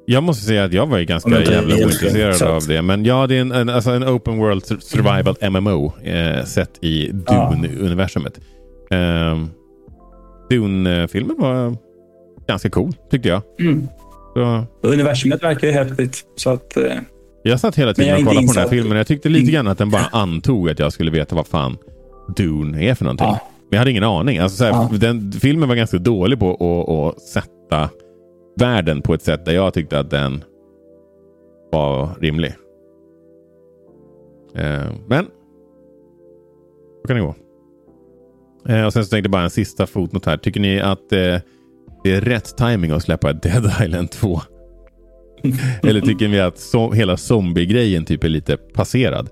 Jag 0.09 0.23
måste 0.23 0.45
säga 0.45 0.63
att 0.63 0.73
jag 0.73 0.87
var 0.87 0.97
ju 0.97 1.05
ganska 1.05 1.29
är 1.37 1.51
jävla 1.51 1.75
ointresserad 1.75 2.41
av 2.41 2.67
det. 2.67 2.81
Men 2.81 3.05
ja, 3.05 3.27
det 3.27 3.35
är 3.37 3.41
en, 3.41 3.51
en, 3.51 3.69
alltså 3.69 3.91
en 3.91 4.03
open 4.03 4.37
world 4.37 4.63
sur- 4.63 4.79
survival 4.79 5.35
MMO 5.51 5.93
eh, 6.03 6.43
sett 6.45 6.83
i. 6.83 7.09
Dune-universumet. 7.11 8.39
Um, 8.91 9.49
Dune-filmen 10.49 11.35
var 11.39 11.75
ganska 12.47 12.69
cool, 12.69 12.93
tyckte 13.11 13.29
jag. 13.29 13.41
Mm. 13.59 13.87
Så 14.33 14.65
Universumet 14.83 15.43
verkar 15.43 15.67
ju 15.67 15.73
häftigt. 15.73 16.23
Så 16.35 16.49
att, 16.49 16.77
eh, 16.77 16.83
jag 17.43 17.59
satt 17.59 17.75
hela 17.75 17.93
tiden 17.93 18.13
och 18.15 18.25
kollade 18.27 18.47
på 18.47 18.53
den 18.53 18.63
här 18.63 18.69
filmen. 18.69 18.97
Jag 18.97 19.07
tyckte 19.07 19.29
lite 19.29 19.51
grann 19.51 19.67
att 19.67 19.77
den 19.77 19.89
bara 19.89 20.05
antog 20.11 20.69
att 20.69 20.79
jag 20.79 20.93
skulle 20.93 21.11
veta 21.11 21.35
vad 21.35 21.47
fan 21.47 21.77
Dune 22.37 22.83
är 22.83 22.95
för 22.95 23.05
någonting. 23.05 23.27
Ja. 23.27 23.39
Men 23.69 23.77
jag 23.77 23.79
hade 23.79 23.91
ingen 23.91 24.03
aning. 24.03 24.37
Alltså, 24.37 24.57
så 24.57 24.63
här, 24.63 24.71
Ja. 24.71 24.89
den, 24.97 25.31
filmen 25.31 25.69
var 25.69 25.75
ganska 25.75 25.97
dålig 25.97 26.39
på 26.39 27.13
att 27.15 27.21
sätta 27.21 27.89
världen 28.57 29.01
på 29.01 29.13
ett 29.13 29.21
sätt 29.21 29.45
där 29.45 29.53
jag 29.53 29.73
tyckte 29.73 29.99
att 29.99 30.09
den 30.09 30.43
var 31.71 32.09
rimlig. 32.19 32.55
Eh, 34.55 34.91
men 35.07 35.25
så 37.01 37.07
kan 37.07 37.15
det 37.15 37.21
gå. 37.21 37.35
Eh, 38.69 38.85
och 38.85 38.93
sen 38.93 39.05
så 39.05 39.09
tänkte 39.09 39.27
jag 39.27 39.31
bara 39.31 39.43
en 39.43 39.49
sista 39.49 39.87
fotnot 39.87 40.25
här. 40.25 40.37
Tycker 40.37 40.59
ni 40.59 40.79
att 40.79 41.11
eh, 41.11 41.37
det 42.03 42.13
är 42.13 42.21
rätt 42.21 42.57
timing 42.57 42.91
att 42.91 43.03
släppa 43.03 43.33
Dead 43.33 43.71
Island 43.83 44.11
2? 44.11 44.41
Eller 45.83 46.01
tycker 46.01 46.27
ni 46.27 46.39
att 46.39 46.59
so 46.59 46.91
hela 46.91 47.17
zombie-grejen 47.17 48.05
typ 48.05 48.23
är 48.23 48.29
lite 48.29 48.57
passerad? 48.57 49.29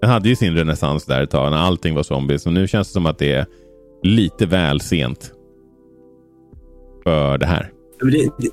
Den 0.00 0.10
hade 0.10 0.28
ju 0.28 0.36
sin 0.36 0.54
renässans 0.54 1.04
där 1.04 1.22
ett 1.22 1.30
tag 1.30 1.50
när 1.50 1.58
allting 1.58 1.94
var 1.94 2.02
zombies. 2.02 2.46
Och 2.46 2.52
nu 2.52 2.68
känns 2.68 2.88
det 2.88 2.92
som 2.92 3.06
att 3.06 3.18
det 3.18 3.32
är 3.32 3.46
lite 4.02 4.46
väl 4.46 4.80
sent. 4.80 5.32
För 7.04 7.38
det 7.38 7.46
här. 7.46 7.72
det, 8.00 8.30
det, 8.38 8.48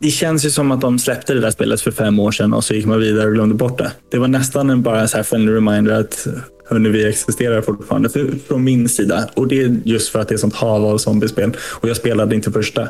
det 0.00 0.10
känns 0.10 0.46
ju 0.46 0.50
som 0.50 0.70
att 0.70 0.80
de 0.80 0.98
släppte 0.98 1.34
det 1.34 1.40
där 1.40 1.50
spelet 1.50 1.80
för 1.80 1.90
fem 1.90 2.18
år 2.18 2.30
sedan 2.30 2.52
och 2.52 2.64
så 2.64 2.74
gick 2.74 2.86
man 2.86 3.00
vidare 3.00 3.26
och 3.26 3.34
glömde 3.34 3.54
bort 3.54 3.78
det. 3.78 3.92
Det 4.10 4.18
var 4.18 4.28
nästan 4.28 4.70
en 4.70 4.82
bara 4.82 5.08
så 5.08 5.16
här 5.16 5.24
friendly 5.24 5.52
reminder 5.52 6.00
att 6.00 6.26
hörni, 6.70 6.88
vi 6.88 7.08
existerar 7.08 7.62
fortfarande 7.62 8.08
för, 8.08 8.30
från 8.48 8.64
min 8.64 8.88
sida. 8.88 9.30
Och 9.34 9.48
det 9.48 9.62
är 9.62 9.76
just 9.84 10.08
för 10.08 10.18
att 10.18 10.28
det 10.28 10.34
är 10.34 10.36
sånt 10.38 10.54
hav 10.54 10.84
av 10.86 10.98
zombiespel. 10.98 11.56
Och 11.80 11.88
jag 11.88 11.96
spelade 11.96 12.34
inte 12.34 12.52
första. 12.52 12.88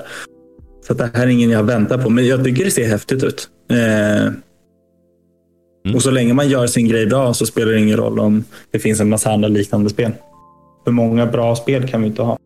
Så 0.86 0.94
det 0.94 1.10
här 1.14 1.22
är 1.22 1.26
ingen 1.26 1.50
jag 1.50 1.62
väntar 1.62 1.98
på. 1.98 2.10
Men 2.10 2.26
jag 2.26 2.44
tycker 2.44 2.64
det 2.64 2.70
ser 2.70 2.88
häftigt 2.88 3.24
ut. 3.24 3.48
Eh, 3.70 4.32
Och 5.94 6.02
så 6.02 6.10
länge 6.10 6.34
man 6.34 6.48
gör 6.48 6.66
sin 6.66 6.88
grej 6.88 7.06
bra 7.06 7.34
så 7.34 7.46
spelar 7.46 7.72
det 7.72 7.80
ingen 7.80 7.96
roll 7.96 8.18
om 8.18 8.44
det 8.70 8.78
finns 8.78 9.00
en 9.00 9.08
massa 9.08 9.32
andra 9.32 9.48
liknande 9.48 9.90
spel. 9.90 10.12
För 10.84 10.92
många 10.92 11.26
bra 11.26 11.56
spel 11.56 11.88
kan 11.88 12.00
vi 12.02 12.06
inte 12.06 12.22
ha. 12.22 12.38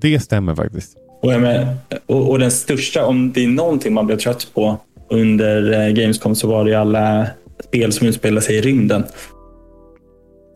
Det 0.00 0.20
stämmer 0.20 0.54
faktiskt. 0.54 0.96
Och, 1.22 1.32
jag 1.32 1.66
och, 2.06 2.30
och 2.30 2.38
den 2.38 2.50
största, 2.50 3.06
om 3.06 3.32
det 3.32 3.44
är 3.44 3.48
någonting 3.48 3.94
man 3.94 4.06
blev 4.06 4.16
trött 4.16 4.50
på 4.54 4.80
under 5.10 5.72
eh, 5.72 5.94
Gamescom 5.94 6.34
så 6.34 6.48
var 6.48 6.64
det 6.64 6.70
ju 6.70 6.76
alla 6.76 7.26
spel 7.64 7.92
som 7.92 8.06
utspelar 8.06 8.40
sig 8.40 8.56
i 8.56 8.60
rymden. 8.60 9.04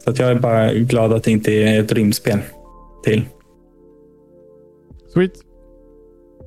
Så 0.05 0.11
att 0.11 0.19
jag 0.19 0.31
är 0.31 0.35
bara 0.35 0.73
glad 0.73 1.13
att 1.13 1.25
det 1.25 1.31
inte 1.31 1.53
är 1.53 1.81
ett 1.81 1.93
rymdspel 1.93 2.39
till. 3.05 3.23
Sweet. 5.15 5.33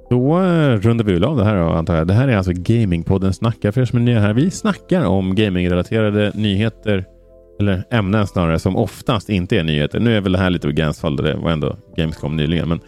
Då 0.09 0.41
eh, 0.41 0.77
rundar 0.77 1.05
vi 1.05 1.13
väl 1.13 1.23
av 1.23 1.37
det 1.37 1.43
här 1.43 1.55
då, 1.55 1.69
antar 1.69 1.95
jag. 1.95 2.07
Det 2.07 2.13
här 2.13 2.27
är 2.27 2.37
alltså 2.37 2.51
Gamingpodden 2.55 3.33
snackar 3.33 3.71
för 3.71 3.81
er 3.81 3.85
som 3.85 3.99
är 3.99 4.03
nya 4.03 4.19
här. 4.19 4.33
Vi 4.33 4.51
snackar 4.51 5.05
om 5.05 5.35
gamingrelaterade 5.35 6.31
nyheter 6.35 7.05
eller 7.59 7.83
ämnen 7.91 8.27
snarare 8.27 8.59
som 8.59 8.75
oftast 8.75 9.29
inte 9.29 9.57
är 9.57 9.63
nyheter. 9.63 9.99
Nu 9.99 10.17
är 10.17 10.21
väl 10.21 10.31
det 10.31 10.37
här 10.37 10.49
lite 10.49 10.71
gränsfall. 10.71 11.15
Det 11.15 11.35
var 11.35 11.51
ändå 11.51 11.77
Gamescom 11.97 12.37
nyligen, 12.37 12.69
men 12.69 12.79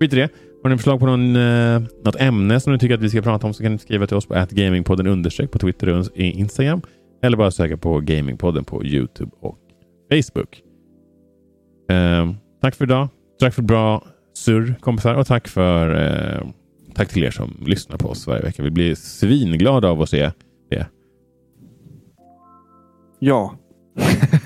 skit 0.00 0.12
i 0.12 0.16
det. 0.16 0.28
Har 0.64 0.70
ni 0.70 0.76
förslag 0.76 1.00
på 1.00 1.06
någon, 1.06 1.36
eh, 1.36 1.82
något 2.04 2.16
ämne 2.16 2.60
som 2.60 2.72
ni 2.72 2.78
tycker 2.78 2.94
att 2.94 3.00
vi 3.00 3.10
ska 3.10 3.22
prata 3.22 3.46
om 3.46 3.54
så 3.54 3.62
kan 3.62 3.72
ni 3.72 3.78
skriva 3.78 4.06
till 4.06 4.16
oss 4.16 4.26
på 4.26 4.46
gamingpodden 4.50 5.06
understreck 5.06 5.50
på 5.50 5.58
Twitter 5.58 5.88
och 5.88 6.06
Instagram. 6.14 6.82
Eller 7.22 7.36
bara 7.36 7.50
söka 7.50 7.76
på 7.76 8.00
Gamingpodden 8.00 8.64
på 8.64 8.84
Youtube 8.84 9.30
och 9.40 9.58
Facebook. 10.10 10.62
Eh, 11.90 12.32
tack 12.60 12.74
för 12.74 12.84
idag. 12.84 13.08
Tack 13.40 13.54
för 13.54 13.62
bra 13.62 14.04
surr 14.34 14.74
kompisar 14.80 15.14
och 15.14 15.26
tack 15.26 15.48
för 15.48 15.94
eh, 15.94 16.46
tack 16.94 17.08
till 17.08 17.24
er 17.24 17.30
som 17.30 17.64
lyssnar 17.66 17.96
på 17.96 18.08
oss 18.08 18.26
varje 18.26 18.42
vecka. 18.42 18.62
Vi 18.62 18.70
blir 18.70 18.94
svinglada 18.94 19.88
av 19.88 20.02
att 20.02 20.08
se 20.08 20.30
det. 20.70 20.86
Ja. 23.18 23.54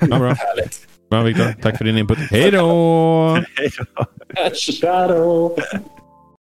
Ja, 0.01 0.19
bra. 0.19 0.19
Härligt. 0.19 0.89
bra 1.11 1.23
Viktor. 1.23 1.63
Tack 1.63 1.79
för 1.79 1.85
din 1.85 1.99
input. 1.99 2.19
Hej 2.19 2.51
då! 2.51 3.39
Hej 3.57 3.71
då. 5.09 5.57